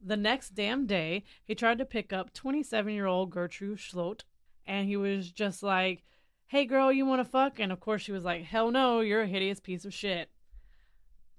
[0.00, 4.24] the next damn day he tried to pick up 27 year old gertrude schlott
[4.66, 6.02] and he was just like
[6.48, 7.58] Hey girl, you want to fuck?
[7.58, 10.28] And of course she was like, Hell no, you're a hideous piece of shit.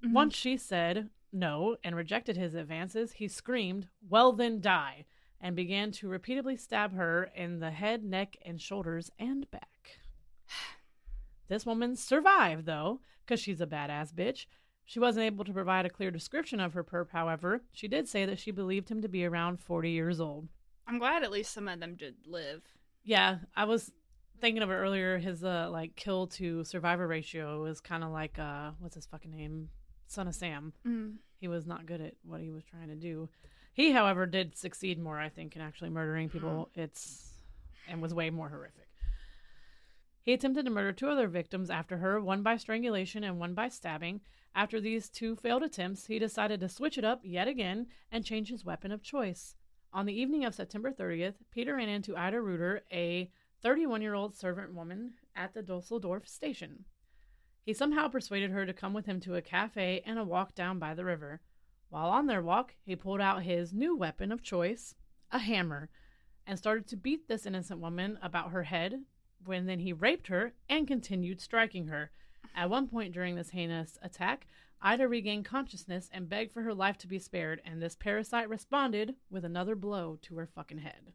[0.03, 0.13] Mhm.
[0.13, 5.05] Once she said no and rejected his advances, he screamed, Well then die,
[5.39, 9.99] and began to repeatedly stab her in the head, neck, and shoulders and back.
[11.47, 14.45] This woman survived, though, because she's a badass bitch.
[14.83, 17.61] She wasn't able to provide a clear description of her perp, however.
[17.71, 20.47] She did say that she believed him to be around 40 years old.
[20.87, 22.61] I'm glad at least some of them did live.
[23.03, 23.91] Yeah, I was
[24.39, 25.17] thinking of it earlier.
[25.17, 29.31] His uh like kill to survivor ratio is kind of like uh what's his fucking
[29.31, 29.69] name,
[30.07, 30.73] Son of Sam.
[30.87, 31.15] Mm.
[31.39, 33.29] He was not good at what he was trying to do.
[33.73, 36.69] He, however, did succeed more, I think, in actually murdering people.
[36.75, 37.33] It's
[37.87, 38.84] and was way more horrific.
[40.25, 43.69] He attempted to murder two other victims after her, one by strangulation and one by
[43.69, 44.21] stabbing.
[44.55, 48.49] After these two failed attempts, he decided to switch it up yet again and change
[48.49, 49.55] his weapon of choice.
[49.93, 53.29] On the evening of September 30th, Peter ran into Ida Reuter, a
[53.61, 56.85] 31 year old servant woman at the Dusseldorf station.
[57.61, 60.79] He somehow persuaded her to come with him to a cafe and a walk down
[60.79, 61.41] by the river.
[61.89, 64.95] While on their walk, he pulled out his new weapon of choice,
[65.31, 65.91] a hammer,
[66.47, 69.03] and started to beat this innocent woman about her head,
[69.45, 72.11] when then he raped her and continued striking her.
[72.55, 74.47] At one point during this heinous attack,
[74.81, 79.15] Ida regained consciousness and begged for her life to be spared, and this parasite responded
[79.29, 81.13] with another blow to her fucking head.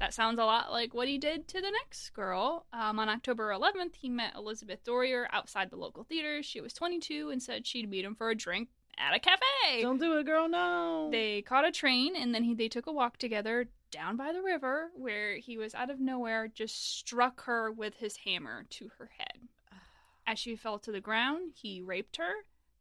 [0.00, 2.66] That sounds a lot like what he did to the next girl.
[2.72, 6.42] Um, on October 11th, he met Elizabeth Dorier outside the local theater.
[6.42, 9.80] She was 22 and said she'd meet him for a drink at a cafe.
[9.80, 11.08] Don't do it, girl, no!
[11.12, 14.42] They caught a train and then he, they took a walk together down by the
[14.42, 19.10] river where he was out of nowhere just struck her with his hammer to her
[19.16, 19.48] head.
[20.26, 22.32] As she fell to the ground, he raped her.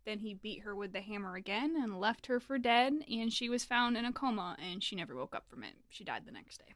[0.06, 3.50] Then he beat her with the hammer again and left her for dead, and she
[3.50, 5.74] was found in a coma and she never woke up from it.
[5.90, 6.74] She died the next day.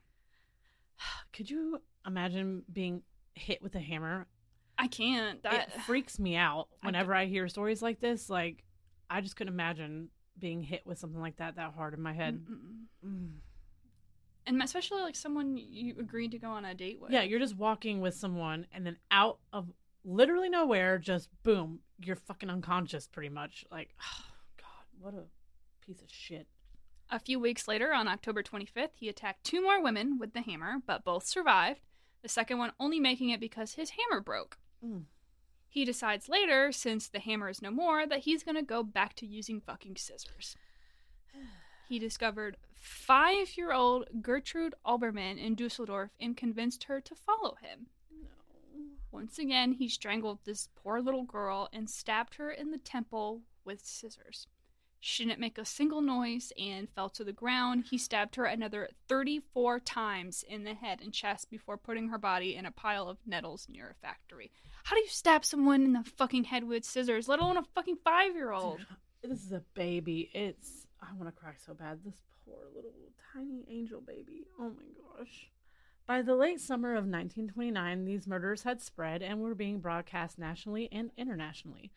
[1.33, 3.01] Could you imagine being
[3.33, 4.27] hit with a hammer?
[4.77, 5.41] I can't.
[5.43, 8.29] That it freaks me out I whenever I, hear stories like this.
[8.29, 8.63] Like,
[9.09, 12.45] I just couldn't imagine being hit with something like that that hard in my head.
[13.05, 13.29] Mm.
[14.47, 17.11] And especially like someone you agreed to go on a date with.
[17.11, 19.71] Yeah, you're just walking with someone, and then out of
[20.03, 23.65] literally nowhere, just boom, you're fucking unconscious, pretty much.
[23.71, 23.89] Like,
[24.57, 25.23] God, what a
[25.85, 26.47] piece of shit.
[27.11, 30.77] A few weeks later, on October 25th, he attacked two more women with the hammer,
[30.85, 31.81] but both survived.
[32.23, 34.57] The second one only making it because his hammer broke.
[34.83, 35.03] Mm.
[35.69, 39.25] He decides later, since the hammer is no more, that he's gonna go back to
[39.27, 40.55] using fucking scissors.
[41.87, 47.87] He discovered five year old Gertrude Alberman in Dusseldorf and convinced her to follow him.
[48.11, 48.29] No.
[49.11, 53.85] Once again, he strangled this poor little girl and stabbed her in the temple with
[53.85, 54.47] scissors.
[54.99, 57.85] She didn't make a single noise and fell to the ground.
[57.91, 62.55] He stabbed her another 34 times in the head and chest before putting her body
[62.55, 64.51] in a pile of nettles near a factory.
[64.85, 67.97] How do you stab someone in the fucking head with scissors, let alone a fucking
[68.03, 68.79] five year old?
[69.21, 70.31] This is a baby.
[70.33, 70.84] It's.
[71.09, 71.99] I want to cry so bad.
[72.03, 72.91] This poor little
[73.33, 74.45] tiny angel baby.
[74.59, 75.49] Oh my gosh.
[76.07, 80.87] By the late summer of 1929, these murders had spread and were being broadcast nationally
[80.91, 81.91] and internationally.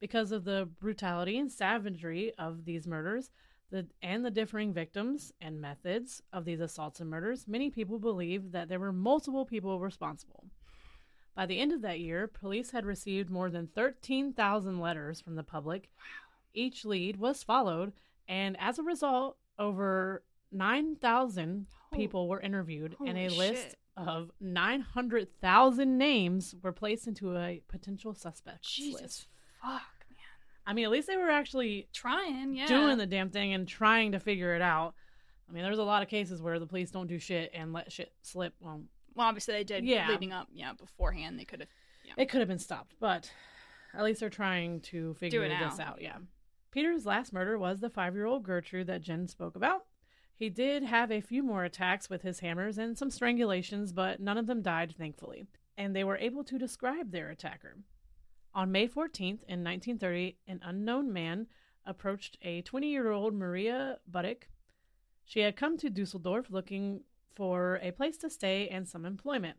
[0.00, 3.30] Because of the brutality and savagery of these murders,
[3.70, 8.52] the, and the differing victims and methods of these assaults and murders, many people believed
[8.52, 10.44] that there were multiple people responsible.
[11.34, 15.42] By the end of that year, police had received more than 13,000 letters from the
[15.42, 15.90] public.
[16.52, 17.92] Each lead was followed,
[18.30, 24.30] and as a result, over 9,000 Oh, people were interviewed, and a holy list of
[24.40, 29.26] 900,000 names were placed into a potential suspects Jesus list.
[29.60, 30.18] fuck, man.
[30.66, 32.66] I mean, at least they were actually Trying, yeah.
[32.66, 34.94] doing the damn thing and trying to figure it out.
[35.48, 37.90] I mean, there's a lot of cases where the police don't do shit and let
[37.90, 38.54] shit slip.
[38.60, 38.82] Well,
[39.16, 40.08] well, obviously they did Yeah.
[40.08, 41.38] leading up, yeah, beforehand.
[41.40, 41.68] They could have.
[42.04, 42.14] yeah.
[42.16, 43.32] it could have been stopped, but
[43.94, 46.00] at least they're trying to figure this out.
[46.00, 46.18] Yeah.
[46.70, 49.86] Peter's last murder was the five year old Gertrude that Jen spoke about.
[50.34, 54.38] He did have a few more attacks with his hammers and some strangulations, but none
[54.38, 57.76] of them died, thankfully, and they were able to describe their attacker.
[58.54, 61.46] On May 14th, in 1930, an unknown man
[61.84, 64.44] approached a 20 year old Maria Buddick.
[65.24, 67.02] She had come to Dusseldorf looking
[67.34, 69.58] for a place to stay and some employment,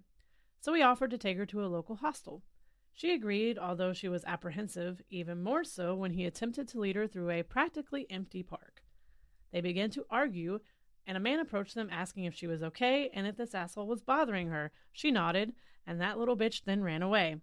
[0.60, 2.41] so he offered to take her to a local hostel.
[2.93, 7.08] She agreed, although she was apprehensive, even more so when he attempted to lead her
[7.08, 8.84] through a practically empty park.
[9.51, 10.60] They began to argue,
[11.08, 14.01] and a man approached them asking if she was okay and if this asshole was
[14.01, 14.71] bothering her.
[14.91, 15.54] She nodded,
[15.88, 17.38] and that little bitch then ran away.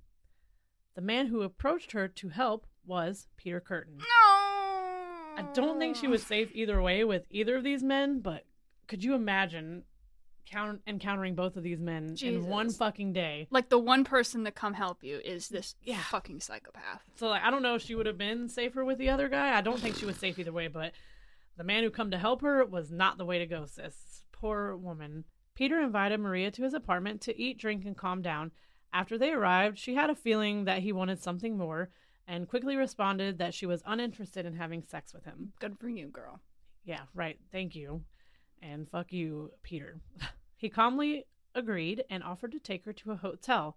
[0.94, 3.98] The man who approached her to help was Peter Kürten.
[3.98, 4.04] No.
[5.36, 8.44] I don't think she was safe either way with either of these men, but
[8.88, 9.84] could you imagine
[10.50, 13.46] count- encountering both of these men in one fucking day.
[13.50, 16.00] Like the one person to come help you is this Yeah.
[16.02, 17.02] fucking psychopath.
[17.16, 19.56] So like, I don't know if she would have been safer with the other guy.
[19.56, 20.92] I don't think she was safe either way, but
[21.56, 24.22] the man who come to help her was not the way to go, sis.
[24.32, 25.24] Poor woman.
[25.54, 28.52] Peter invited Maria to his apartment to eat, drink, and calm down.
[28.92, 31.90] After they arrived, she had a feeling that he wanted something more
[32.28, 35.52] and quickly responded that she was uninterested in having sex with him.
[35.60, 36.40] Good for you, girl.
[36.84, 37.38] Yeah, right.
[37.50, 38.04] Thank you.
[38.62, 40.00] And fuck you, Peter.
[40.58, 43.76] he calmly agreed and offered to take her to a hotel.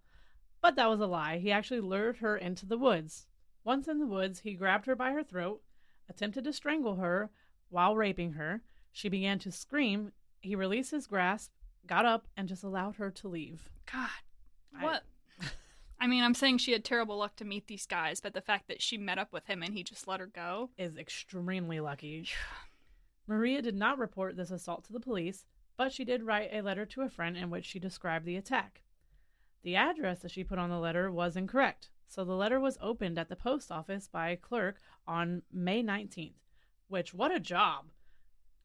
[0.62, 1.38] But that was a lie.
[1.38, 3.28] He actually lured her into the woods.
[3.63, 5.62] Once in the woods, he grabbed her by her throat,
[6.10, 7.30] attempted to strangle her
[7.70, 8.62] while raping her.
[8.91, 10.12] She began to scream.
[10.41, 11.52] He released his grasp,
[11.86, 13.70] got up, and just allowed her to leave.
[13.91, 14.10] God,
[14.80, 15.04] I- what?
[16.00, 18.67] I mean, I'm saying she had terrible luck to meet these guys, but the fact
[18.67, 20.72] that she met up with him and he just let her go.
[20.78, 22.28] is extremely lucky.
[23.28, 25.46] Maria did not report this assault to the police,
[25.82, 28.84] but she did write a letter to a friend in which she described the attack.
[29.63, 33.17] The address that she put on the letter was incorrect, so the letter was opened
[33.17, 34.76] at the post office by a clerk
[35.08, 36.36] on May 19th.
[36.88, 37.86] Which, what a job!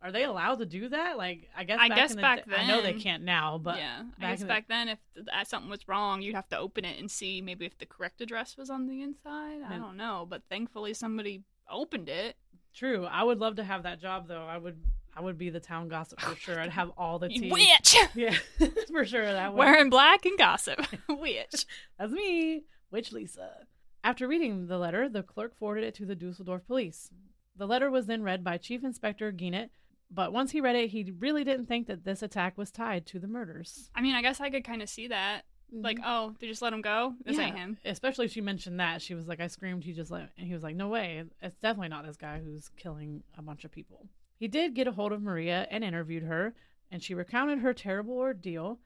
[0.03, 1.17] Are they allowed to do that?
[1.17, 3.23] Like, I guess I back guess in the back day- I know they then- can't
[3.23, 6.35] now, but yeah, I guess in the- back then, if th- something was wrong, you'd
[6.35, 9.63] have to open it and see maybe if the correct address was on the inside.
[9.63, 9.81] I hmm.
[9.81, 12.37] don't know, but thankfully somebody opened it.
[12.75, 13.07] true.
[13.07, 14.45] I would love to have that job, though.
[14.45, 14.79] I would.
[15.17, 16.61] I would be the town gossip for oh, sure.
[16.61, 17.51] I'd have all the tea.
[17.51, 18.37] Witch Yeah,
[18.93, 19.25] for sure.
[19.25, 19.59] That would.
[19.59, 20.81] wearing black and gossip.
[21.09, 21.65] Witch.
[21.99, 23.67] That's me, Witch Lisa.
[24.05, 27.11] After reading the letter, the clerk forwarded it to the Düsseldorf police.
[27.57, 29.71] The letter was then read by Chief Inspector Gennat,
[30.11, 33.19] but once he read it, he really didn't think that this attack was tied to
[33.19, 33.91] the murders.
[33.95, 35.43] I mean, I guess I could kind of see that.
[35.73, 36.09] Like, mm-hmm.
[36.09, 37.15] oh, they just let him go.
[37.25, 37.79] This ain't him.
[37.85, 39.03] Especially she mentioned that.
[39.03, 41.25] She was like, I screamed, he just let, and he was like, no way.
[41.43, 44.07] It's definitely not this guy who's killing a bunch of people.
[44.39, 46.55] He did get a hold of Maria and interviewed her,
[46.91, 48.79] and she recounted her terrible ordeal,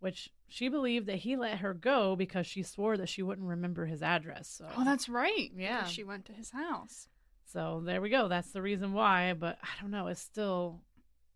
[0.00, 3.86] which she believed that he let her go because she swore that she wouldn't remember
[3.86, 4.48] his address.
[4.48, 4.66] So.
[4.76, 5.50] Oh, that's right.
[5.56, 5.84] Yeah.
[5.84, 7.08] she went to his house.
[7.46, 8.28] So there we go.
[8.28, 10.06] That's the reason why, but I don't know.
[10.08, 10.80] It's still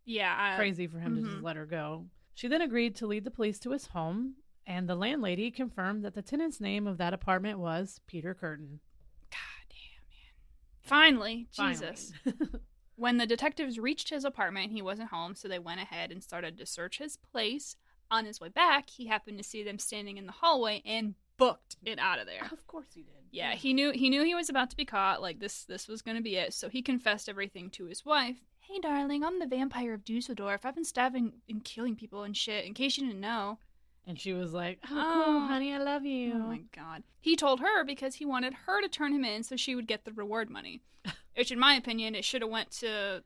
[0.05, 1.43] Yeah, I, crazy for him to just mhm.
[1.43, 2.07] let her go.
[2.35, 4.35] She then agreed to lead the police to his home,
[4.67, 8.79] and the landlady confirmed that the tenant's name of that apartment was Peter Kürten.
[9.31, 10.33] God damn, man.
[10.81, 11.75] Finally, Finally.
[11.75, 12.13] Jesus.
[12.99, 16.59] When the detectives reached his apartment, he wasn't home, so they went ahead and started
[16.59, 17.77] to search his place.
[18.11, 21.77] On his way back, he happened to see them standing in the hallway and booked
[21.85, 22.49] it out of there.
[22.51, 23.13] of course he did.
[23.31, 25.23] Yeah, he knew he knew he was about to be caught.
[25.23, 26.55] Like this, this was going to be it.
[26.55, 28.39] So he confessed everything to his wife.
[28.61, 30.65] Hey, darling, I'm the vampire of Düsseldorf.
[30.65, 32.65] I've been stabbing and killing people and shit.
[32.65, 33.59] In case you didn't know.
[34.07, 35.25] And she was like, "Oh, Oh.
[35.27, 37.03] cool, honey, I love you." Oh my god.
[37.21, 40.05] He told her because he wanted her to turn him in so she would get
[40.07, 40.81] the reward money.
[41.39, 43.23] Which, in my opinion, it should have went to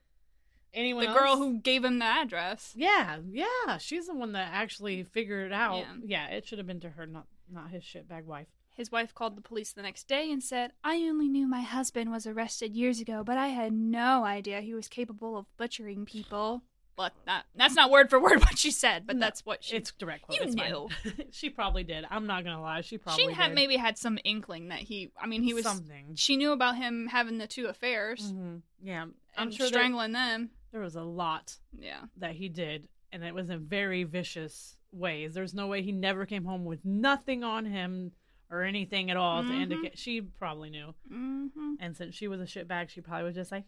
[0.74, 2.72] Anyone the girl who gave him the address.
[2.74, 5.78] Yeah, yeah, she's the one that actually figured it out.
[5.78, 5.94] Yeah.
[6.04, 8.46] Yeah, it should have been to her, not not his shitbag wife.
[8.74, 12.10] His wife called the police the next day and said, I only knew my husband
[12.10, 16.62] was arrested years ago, but I had no idea he was capable of butchering people.
[17.02, 19.74] But that, that's not word for word what she said, but No, that's what she.
[19.76, 20.38] It's direct quote.
[20.38, 20.88] You it's knew.
[21.32, 22.04] she probably did.
[22.08, 22.82] I'm not gonna lie.
[22.82, 23.54] She probably she had did.
[23.56, 25.10] maybe had some inkling that he.
[25.20, 25.64] I mean, he was.
[25.64, 26.12] something.
[26.14, 29.14] She knew about him having the two affairs hmm Yeah, I'm
[29.48, 30.50] and sure strangling them.
[30.70, 32.02] there was a lot Yeah.
[32.18, 35.34] that he did, and it was in very vicious ways.
[35.34, 38.12] There's no way he never came home with nothing on him
[38.48, 39.48] or anything at all Mhm.
[39.48, 39.98] to indicate.
[39.98, 43.64] She probably knew, hmm and since she was a shitbag, she probably was just like,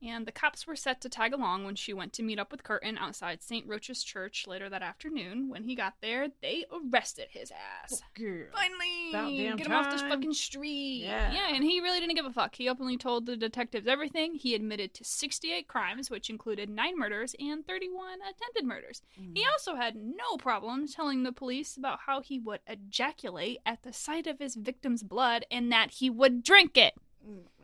[0.00, 2.62] And the cops were set to tag along when she went to meet up with
[2.62, 3.66] Kürten outside St.
[3.66, 5.48] Roach's Church later that afternoon.
[5.48, 8.00] When he got there, they arrested his ass.
[8.14, 11.02] "Girl." Finally, get him off this fucking street.
[11.02, 11.32] Yeah.
[11.32, 12.54] yeah, and he really didn't give a fuck.
[12.54, 14.34] He openly told the detectives everything.
[14.34, 19.02] He admitted to 68 crimes, which included nine murders and 31 attempted murders.
[19.34, 19.50] He Mm.
[19.52, 24.26] also had no problem telling the police about how he would ejaculate at the sight
[24.26, 26.94] of his victim's blood and that he would drink it.
[27.26, 27.57] Oh god.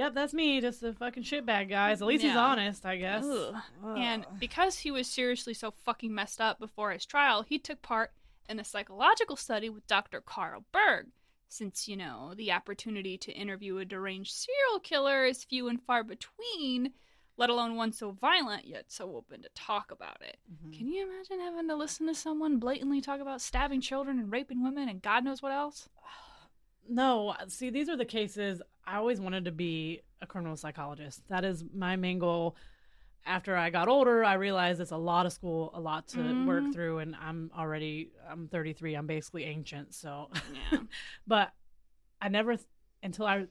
[0.00, 2.00] Yep, that's me, just a fucking shitbag, guys.
[2.00, 2.42] At least he's Yeah.
[2.42, 3.22] honest, I guess.
[3.22, 3.54] Ugh.
[3.98, 8.12] And because he was seriously so fucking messed up before his trial, he took part
[8.48, 10.22] in a psychological study with Dr.
[10.22, 11.08] Carl Berg.
[11.50, 16.02] Since, you know, the opportunity to interview a deranged serial killer is few and far
[16.02, 16.94] between,
[17.36, 20.38] let alone one so violent yet so open to talk about it.
[20.50, 20.78] Mhm.
[20.78, 24.62] Can you imagine having to listen to someone blatantly talk about stabbing children and raping
[24.62, 25.90] women and God knows what else?
[26.88, 31.22] No, see, these are the cases I always wanted to be a criminal psychologist.
[31.28, 32.56] That is my main goal.
[33.26, 36.64] After I got older, I realized it's a lot of school, a lot to work
[36.64, 36.72] Mhm.
[36.72, 38.94] through, and I'm already I'm 33.
[38.94, 40.30] I'm basically ancient, so.
[40.72, 40.78] Yeah.
[41.26, 41.52] but
[42.20, 42.56] I never
[43.02, 43.46] until I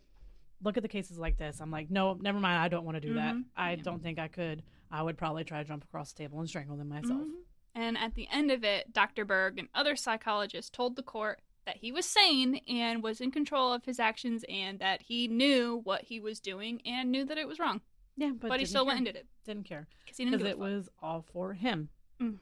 [0.62, 2.60] look at the cases like this, I'm like, no, never mind.
[2.62, 3.34] I don't want to do that.
[3.36, 3.46] Mhm.
[3.56, 3.84] I Yeah.
[3.84, 4.64] don't think I could.
[4.92, 7.22] I would probably try to jump across the table and strangle them myself.
[7.22, 7.44] Mhm.
[7.76, 9.24] And at the end of it, Dr.
[9.24, 13.72] Berg and other psychologists told the court that he was sane and was in control
[13.72, 17.48] of his actions and that he knew what he was doing and knew that it
[17.48, 17.80] was wrong.
[18.18, 18.88] Yeah, but, But, he still care.
[18.88, 21.24] went and did it Didn't care because he didn't because give a it was all
[21.32, 21.90] for him.
[22.20, 22.40] Mm.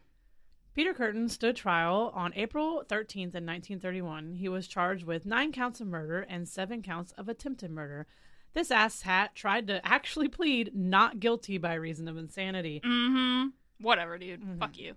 [0.73, 4.36] Peter Kürten stood trial on April 13th in 1931.
[4.36, 8.07] He was charged with nine counts of murder and seven counts of attempted murder.
[8.53, 12.80] This asshat tried to actually plead not guilty by reason of insanity.
[12.86, 13.49] Mm-hmm.
[13.82, 14.41] Whatever, dude.
[14.41, 14.57] Mhm.
[14.59, 14.95] Fuck you.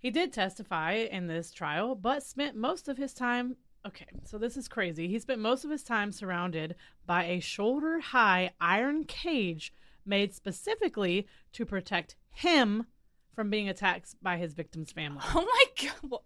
[0.00, 3.56] He did testify in this trial, but spent most of his time.
[3.86, 5.08] Okay, so this is crazy.
[5.08, 6.74] He spent most of his time surrounded
[7.06, 9.72] by a shoulder high iron cage
[10.04, 12.86] made specifically to protect him
[13.34, 15.22] from being attacked by his victim's family.
[15.34, 16.20] Oh my god.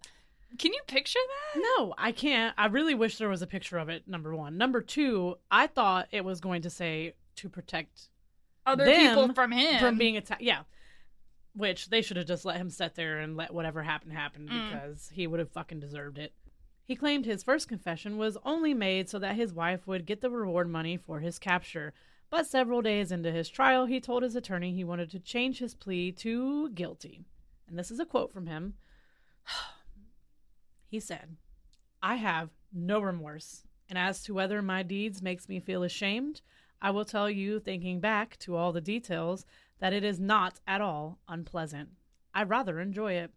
[0.57, 1.19] Can you picture
[1.53, 1.61] that?
[1.77, 2.53] No, I can't.
[2.57, 4.57] I really wish there was a picture of it, number one.
[4.57, 8.09] Number two, I thought it was going to say to protect
[8.65, 9.79] Other people from him.
[9.79, 10.41] from being attacked.
[10.43, 10.61] Yeah.
[11.55, 14.71] Which they should have just let him sit there and let whatever happen happen Mm.
[14.71, 16.33] because he would have fucking deserved it.
[16.85, 20.29] He claimed his first confession was only made so that his wife would get the
[20.29, 21.93] reward money for his capture.
[22.29, 25.75] But several days into his trial, he told his attorney he wanted to change his
[25.75, 27.23] plea to guilty.
[27.67, 28.73] And this is a quote from him.
[30.87, 31.37] He said,
[32.03, 36.41] I have no remorse, and as to whether my deeds makes me feel ashamed,
[36.83, 39.43] I will tell you, thinking back to all the details,
[39.79, 41.89] that it is not at all unpleasant.
[42.33, 43.31] I rather enjoy it.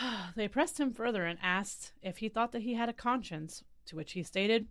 [0.36, 3.96] they pressed him further and asked if he thought that he had a conscience, to
[3.96, 4.66] which he stated,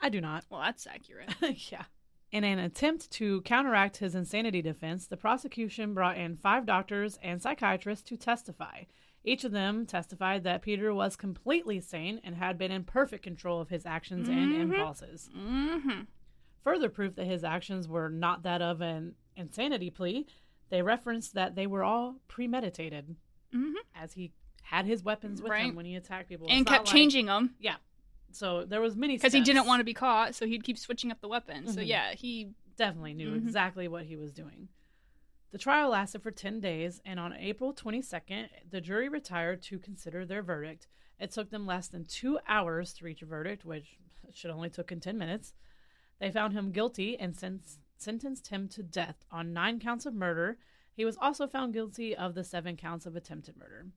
[0.00, 0.44] I do not.
[0.50, 1.34] well, that's accurate.
[1.70, 1.84] yeah.
[2.30, 7.42] In an attempt to counteract his insanity defense, the prosecution brought in five doctors and
[7.42, 8.84] psychiatrists to testify.
[9.24, 13.60] Each of them testified that Peter was completely sane and had been in perfect control
[13.60, 14.60] of his actions and Mhm.
[14.62, 15.30] impulses.
[15.36, 16.00] mm-hmm.
[16.64, 20.26] Further proof that his actions were not that of an insanity plea,
[20.70, 23.14] they referenced that they were all premeditated,
[23.54, 23.74] Mm-hmm.
[23.94, 24.32] as he
[24.62, 25.66] had his weapons with Right.
[25.66, 26.46] him when he attacked people.
[26.48, 27.76] And It's kept like- changing them Yeah,
[28.30, 31.10] So there was many because he didn't want to be caught, so he'd keep switching
[31.10, 31.74] up the weapons.
[31.74, 31.86] So Mhm.
[31.86, 32.54] yeah, he.
[32.78, 33.36] definitely knew Mhm.
[33.42, 34.70] exactly what he was doing.
[35.50, 40.24] The trial lasted for 10 days, and on April 22nd, the jury retired to consider
[40.24, 40.88] their verdict.
[41.20, 43.98] It took them less than two hours to reach a verdict, which
[44.32, 45.52] should only took in 10 minutes.
[46.18, 47.60] They found him guilty and sen-
[47.98, 50.58] sentenced him to death on nine counts of murder.
[50.94, 53.92] He was also found guilty of the seven counts of attempted murder.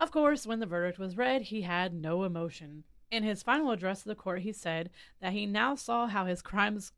[0.00, 2.84] Of course, when the verdict was read, he had no emotion.
[3.10, 4.90] In his final address to the court, he said
[5.20, 6.92] that he now saw how his crimes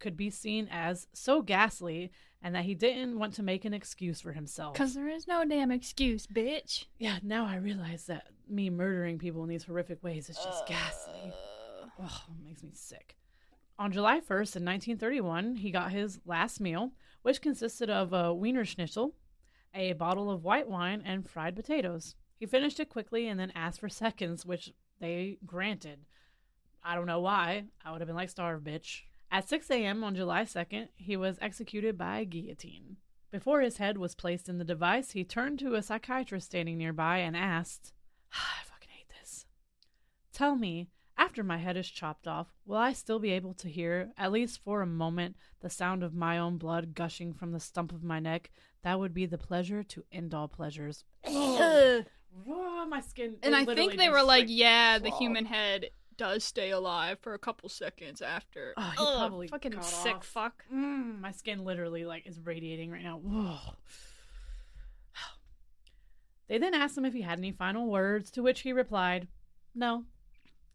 [0.00, 2.10] could be seen as so ghastly
[2.42, 4.72] and that he didn't want to make an excuse for himself.
[4.72, 6.86] Because there is no damn excuse, bitch.
[6.98, 11.32] yeah, now I realize that me murdering people in these horrific ways is just ghastly.
[11.32, 13.16] Uh, Oh, it makes me sick.
[13.78, 18.64] On July 1st, in 1931, he got his last meal, which consisted of a Wiener
[18.64, 19.14] Schnitzel,
[19.74, 22.14] a bottle of white wine, and fried potatoes.
[22.42, 26.00] He finished it quickly and then asked for seconds, which they granted.
[26.82, 27.66] I don't know why.
[27.84, 29.02] I would have been like, starve, bitch.
[29.30, 30.02] At 6 a.m.
[30.02, 32.96] on July 2nd, he was executed by guillotine.
[33.30, 37.18] Before his head was placed in the device, he turned to a psychiatrist standing nearby
[37.18, 37.92] and asked,
[38.32, 39.46] I fucking hate this.
[40.32, 44.10] Tell me, after my head is chopped off, will I still be able to hear,
[44.18, 47.92] at least for a moment, the sound of my own blood gushing from the stump
[47.92, 48.50] of my neck?
[48.82, 51.04] That would be the pleasure to end all pleasures.
[52.48, 53.36] Oh, my skin.
[53.42, 57.38] and I think they were like, yeah, the human head does stay alive for a
[57.38, 58.74] couple seconds after.
[58.76, 60.26] Oh, Ugh, probably fucking sick off.
[60.26, 60.64] fuck.
[60.72, 63.18] Mm, my skin literally like is radiating right now.
[63.18, 63.58] Whoa.
[66.48, 69.26] They then asked him if he had any final words, to which he replied,
[69.74, 70.04] "No."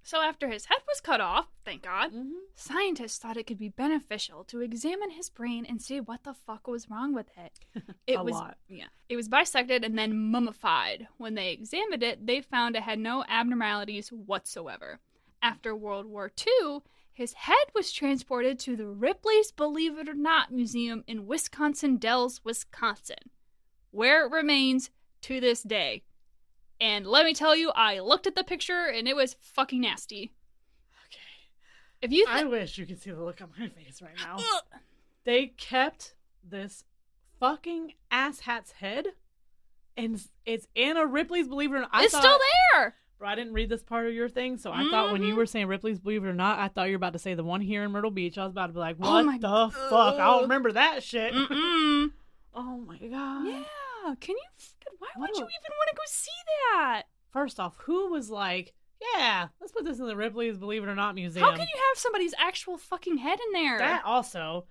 [0.08, 2.30] So after his head was cut off, thank God, Mm-hmm.
[2.56, 6.66] scientists thought it could be beneficial to examine his brain and see what the fuck
[6.66, 7.60] was wrong with it.
[8.08, 8.58] It was lot.
[8.70, 11.10] yeah, it was bisected and then mummified.
[11.18, 15.00] When they examined it, they found it had no abnormalities whatsoever.
[15.42, 16.32] After World War
[16.64, 16.80] II,
[17.12, 22.40] his head was transported to the Ripley's Believe It or Not Museum in Wisconsin Dells,
[22.46, 23.30] Wisconsin,
[23.92, 24.90] where it remains
[25.24, 26.04] to this day.
[26.80, 30.34] And let me tell you, I looked at the picture and it was fucking nasty.
[31.08, 31.18] Okay.
[32.02, 34.38] If you I wish you could see the look on my face right now.
[35.24, 36.14] They kept
[36.48, 36.84] this
[37.40, 39.08] fucking asshat's head,
[39.98, 41.90] and it's Anna Ripley's Believe It or Not.
[41.92, 42.40] I it's thought, still
[42.74, 42.96] there.
[43.20, 45.38] Bro, I didn't read this part of your thing, so I thought when you Mhm.
[45.38, 47.44] were saying Ripley's Believe It or Not, I thought you were about to say the
[47.44, 48.38] one here in Myrtle Beach.
[48.38, 50.14] I was about to be like, Oh what my the fuck?
[50.20, 51.34] I don't remember that shit.
[52.60, 53.46] Oh my god.
[53.46, 53.64] Yeah,
[54.16, 54.66] can you?
[55.00, 56.32] Why would you even want to go see
[56.74, 57.04] that?
[57.32, 58.74] First off, who was like,
[59.16, 61.44] Yeah, let's put this in the Ripley's Believe It or Not museum.
[61.46, 63.78] How can you have somebody's actual fucking head in there?
[63.78, 64.66] That also.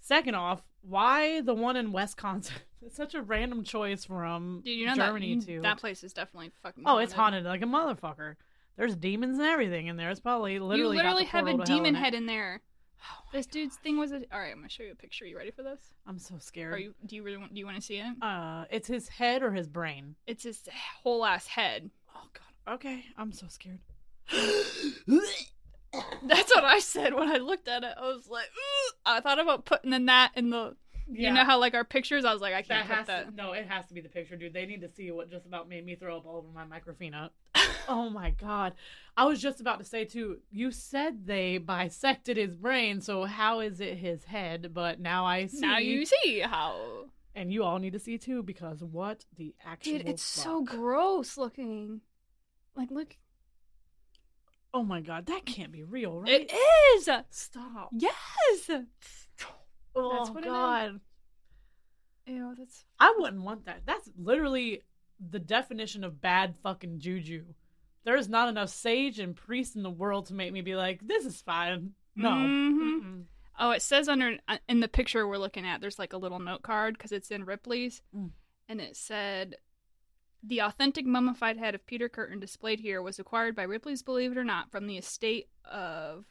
[0.00, 2.56] Second off, why the one in Wisconsin?
[2.82, 5.60] It's such a random choice from Dude, you know Germany that, to.
[5.60, 6.84] that place is definitely fucking.
[6.86, 8.36] oh, it's haunted like a motherfucker.
[8.78, 10.08] There's demons and everything in there.
[10.08, 12.62] It's probably literally you literally have a portal to hell demon in head in there.
[13.02, 14.16] Oh This dude's thing was a.
[14.32, 15.24] All right, I'm gonna show you a picture.
[15.24, 15.80] Are You ready for this?
[16.06, 16.74] I'm so scared.
[16.74, 16.94] Are you?
[17.06, 17.54] Do you really want?
[17.54, 18.22] Do you want to see it?
[18.22, 20.16] Uh, it's his head or his brain.
[20.26, 20.62] It's his
[21.02, 21.90] whole ass head.
[22.14, 22.74] Oh God.
[22.74, 23.80] Okay, I'm so scared.
[26.22, 27.94] That's what I said when I looked at it.
[27.96, 28.92] I was like, Ooh.
[29.06, 30.76] I thought about putting in that in the.
[31.12, 32.24] You know how like our pictures?
[32.24, 33.30] I was like, I can't has put that.
[33.30, 34.52] to no, it has to be the picture, dude.
[34.52, 37.30] They need to see what just about made me throw up all over my microfina.
[37.88, 38.74] oh my god.
[39.16, 43.60] I was just about to say too, you said they bisected his brain, so how
[43.60, 44.72] is it his head?
[44.72, 47.06] But now I see Now you see how.
[47.34, 51.36] and you all need to see too because what the actual Dude, it's so gross
[51.36, 52.00] looking.
[52.76, 53.16] Like, look.
[54.72, 56.48] Oh my god, that can't be real, right?
[56.48, 56.52] It
[56.96, 57.08] is.
[57.30, 57.90] Stop.
[57.92, 58.70] Yes.
[59.94, 60.52] Oh That's what it is.
[60.52, 61.00] god.
[62.26, 62.84] Ew, that's.
[62.98, 63.82] I wouldn't want that.
[63.86, 64.82] That's literally
[65.18, 67.44] the definition of bad fucking juju.
[68.04, 71.24] There's not enough sage and priest in the world to make me be like, this
[71.26, 71.92] is fine.
[72.16, 72.28] No.
[72.30, 72.78] Mhm.
[73.02, 73.22] Mm-mm.
[73.58, 75.80] Oh, it says under uh, in the picture we're looking at.
[75.80, 78.30] There's like a little note card because it's in Ripley's, Mm.
[78.68, 79.56] and it said,
[80.42, 84.38] "The authentic mummified head of Peter Kürten displayed here was acquired by Ripley's Believe It
[84.38, 86.24] or Not from the estate of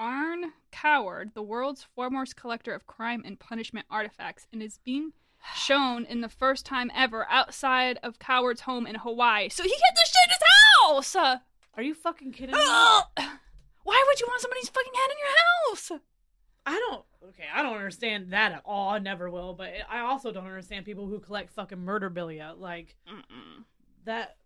[0.00, 5.12] Arne Coward, the world's foremost collector of crime and punishment artifacts, and is being
[5.54, 9.50] shown in the first time ever outside of Coward's home in Hawaii.
[9.50, 11.40] So he hid this shit in his house.
[11.74, 12.60] Are you fucking kidding me?
[13.84, 16.02] Why would you want somebody's fucking head in your house?
[16.66, 17.04] I don't.
[17.30, 18.90] Okay, I don't understand that at all.
[18.90, 19.54] I never will.
[19.54, 22.58] But I also don't understand people who collect fucking murderabilia.
[22.58, 23.64] Like Mm-mm.
[24.04, 24.36] that.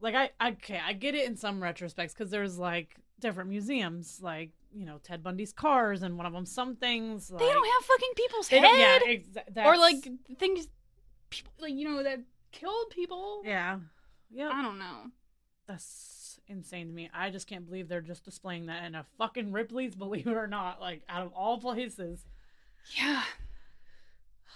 [0.00, 4.50] Like I okay, I get it in some retrospects because there's like different museums, like
[4.74, 7.30] you know Ted Bundy's cars, and one of them some things.
[7.30, 10.08] Like, They don't have fucking people's head, yeah, exa- or like
[10.38, 10.68] things,
[11.30, 12.20] people like you know that
[12.52, 13.42] killed people.
[13.44, 13.78] yeah,
[14.30, 14.50] yeah.
[14.52, 15.10] I don't know.
[15.66, 17.08] That's insane to me.
[17.14, 19.94] I just can't believe they're just displaying that in a fucking Ripley's.
[19.96, 22.24] Believe it or not, like out of all places.
[22.96, 23.22] Yeah,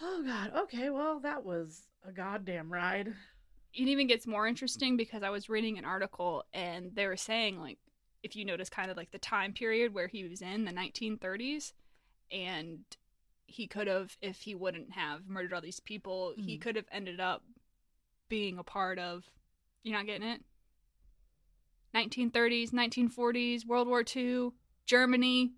[0.03, 0.53] Oh god.
[0.65, 3.09] Okay, well that was a goddamn ride.
[3.09, 7.61] it even gets more interesting because I was reading an article and they were saying
[7.61, 7.79] like
[8.23, 11.73] if you notice kind of like the time period where he was in the 1930s
[12.33, 12.81] and
[13.47, 16.61] he could have if he wouldn't have murdered all these people he Mhm.
[16.61, 17.45] could have ended up
[18.29, 19.31] being a part of
[19.85, 20.43] you're not getting it
[21.95, 24.51] 1930s 1940s world war ii
[24.87, 25.53] germany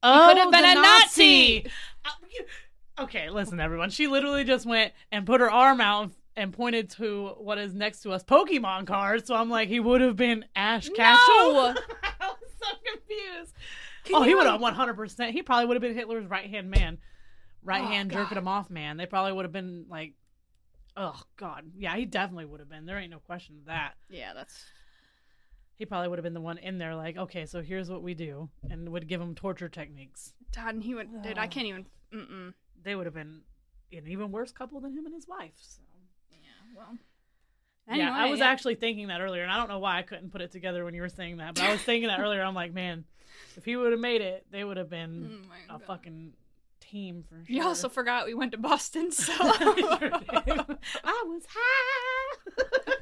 [0.00, 1.66] Oh, could have been a Nazi.
[2.04, 2.46] Uh, you-
[3.00, 3.90] Okay, listen, everyone.
[3.90, 8.00] She literally just went and put her arm out and pointed to what is next
[8.02, 9.26] to us Pokemon cards.
[9.26, 11.18] So I'm like, he would have been Ash Ketchum.
[11.26, 11.74] No!
[12.20, 13.54] I was so confused.
[14.04, 15.30] Can oh, he would have 100%.
[15.32, 16.98] He probably would have been Hitler's right hand man,
[17.62, 18.96] right Oh, hand jerking him off man.
[18.96, 20.14] They probably would have been like,
[20.96, 21.64] oh, God.
[21.76, 22.86] Yeah, he definitely would have been.
[22.86, 23.94] There ain't no question of that.
[24.08, 24.64] yeah that's
[25.74, 28.14] He probably would have been the one in there, like, okay, so here's what we
[28.14, 30.34] do, and would give him torture techniques.
[30.52, 32.54] Todd and he would dude i can't even mm-mm.
[32.82, 33.42] they would have been
[33.92, 35.52] an even worse couple than him and his wife.
[35.56, 35.80] So.
[36.78, 36.84] Yeah
[37.86, 38.46] well yeah, I was yeah.
[38.46, 40.92] actually thinking that earlier, and I don't know why I couldn't put it together when
[40.94, 42.42] you were saying that, but I was thinking that earlier.
[42.42, 43.04] I'm like, man,
[43.56, 45.86] if he would have made it, they would have been Oh a God.
[45.86, 46.32] fucking
[46.80, 47.56] team for sure.
[47.56, 49.32] You also forgot we went to Boston, so.
[49.38, 50.66] I
[51.26, 52.62] was high.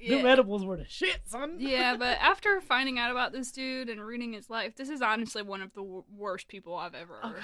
[0.00, 0.20] Yeah.
[0.22, 1.56] The edibles were the shit, son.
[1.58, 5.42] yeah, but after finding out about this dude and reading his life, this is honestly
[5.42, 7.34] one of the w- worst people I've ever Oh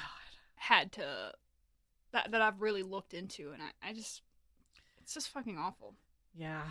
[0.57, 1.33] had to
[2.13, 4.21] that that I've really looked into, and I, I just
[5.11, 5.97] it's just fucking awful.
[6.39, 6.63] Yeah.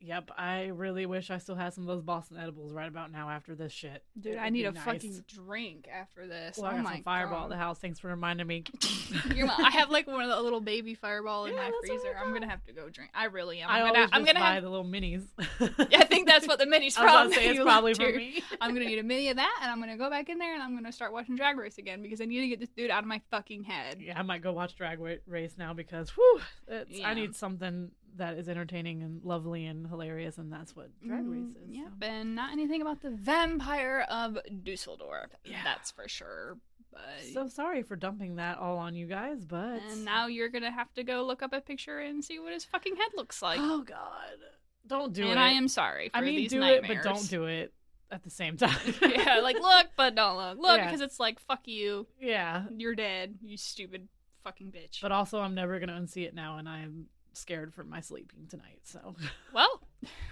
[0.00, 0.30] Yep.
[0.38, 3.54] I really wish I still had some of those Boston edibles right about now after
[3.54, 4.04] this shit.
[4.20, 4.84] Dude, It I need a nice.
[4.84, 6.56] fucking drink after this.
[6.56, 7.78] Well, I oh got my some fireball at the house.
[7.80, 8.64] Thanks for reminding me.
[9.12, 12.14] I have like one of the little baby fireball in Yeah, my I freezer.
[12.16, 13.10] I'm gonna have to go drink.
[13.14, 13.68] I really am.
[13.70, 13.98] I I'm gonna.
[13.98, 14.62] always I'm gonna buy have.
[14.62, 15.24] the little minis.
[15.90, 17.42] Yeah, I think that's what the mini's I was from.
[17.42, 18.42] it's probably for me.
[18.60, 20.62] I'm gonna need a mini of that, and I'm gonna go back in there, and
[20.62, 23.02] I'm gonna start watching Drag Race again because I need to get this dude out
[23.02, 23.98] of my fucking head.
[24.00, 27.08] yeah, I might go watch Drag Race now because whew, it's, Yeah.
[27.08, 31.40] I need something that is entertaining and lovely and hilarious, and that's what Drag Race
[31.40, 31.76] Mm, is.
[31.76, 32.06] Yep, so.
[32.06, 35.28] and not anything about the Vampire of Düsseldorf.
[35.44, 35.62] Yeah.
[35.64, 36.58] That's for sure.
[36.92, 37.02] But
[37.32, 40.92] So sorry for dumping that all on you guys, but and now you're gonna have
[40.94, 43.58] to go look up a picture and see what his fucking head looks like.
[43.60, 44.38] oh god,
[44.86, 45.32] don't do and it.
[45.32, 46.90] And I am sorry for I mean, these do nightmares.
[46.90, 47.72] it, but don't do it
[48.10, 48.74] at the same time.
[49.02, 50.58] yeah, like look, but don't look.
[50.58, 50.86] Look Yeah.
[50.86, 52.06] because it's like fuck you.
[52.18, 53.34] yeah, You're dead.
[53.42, 54.08] You stupid
[54.42, 55.02] fucking bitch.
[55.02, 57.06] but also I'm never gonna unsee it now, and I'm
[57.38, 58.80] scared for my sleeping tonight.
[58.84, 59.16] So
[59.52, 59.80] well,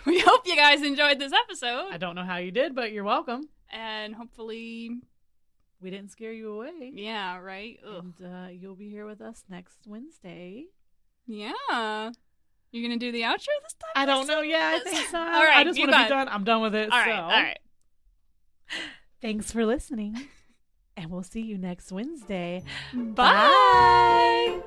[0.04, 1.88] we hope you guys enjoyed this episode.
[1.90, 3.48] I don't know how you did, but you're welcome.
[3.72, 4.90] And hopefully,
[5.80, 6.92] We didn't scare you away.
[6.94, 7.78] yeah, right?
[7.86, 8.04] Ugh.
[8.20, 10.66] And uh, you'll be here with us next Wednesday.
[11.26, 12.10] Yeah.
[12.72, 13.92] You're going to do the outro this time?
[13.96, 14.40] I don't know.
[14.40, 15.18] Yeah, I think so.
[15.18, 16.28] All right, I just want to be done.
[16.28, 16.90] I'm done with it.
[16.92, 17.22] All right, so.
[17.22, 17.58] all right.
[19.22, 20.16] Thanks for listening.
[20.96, 22.62] and we'll see you next Wednesday.
[22.94, 24.60] Bye.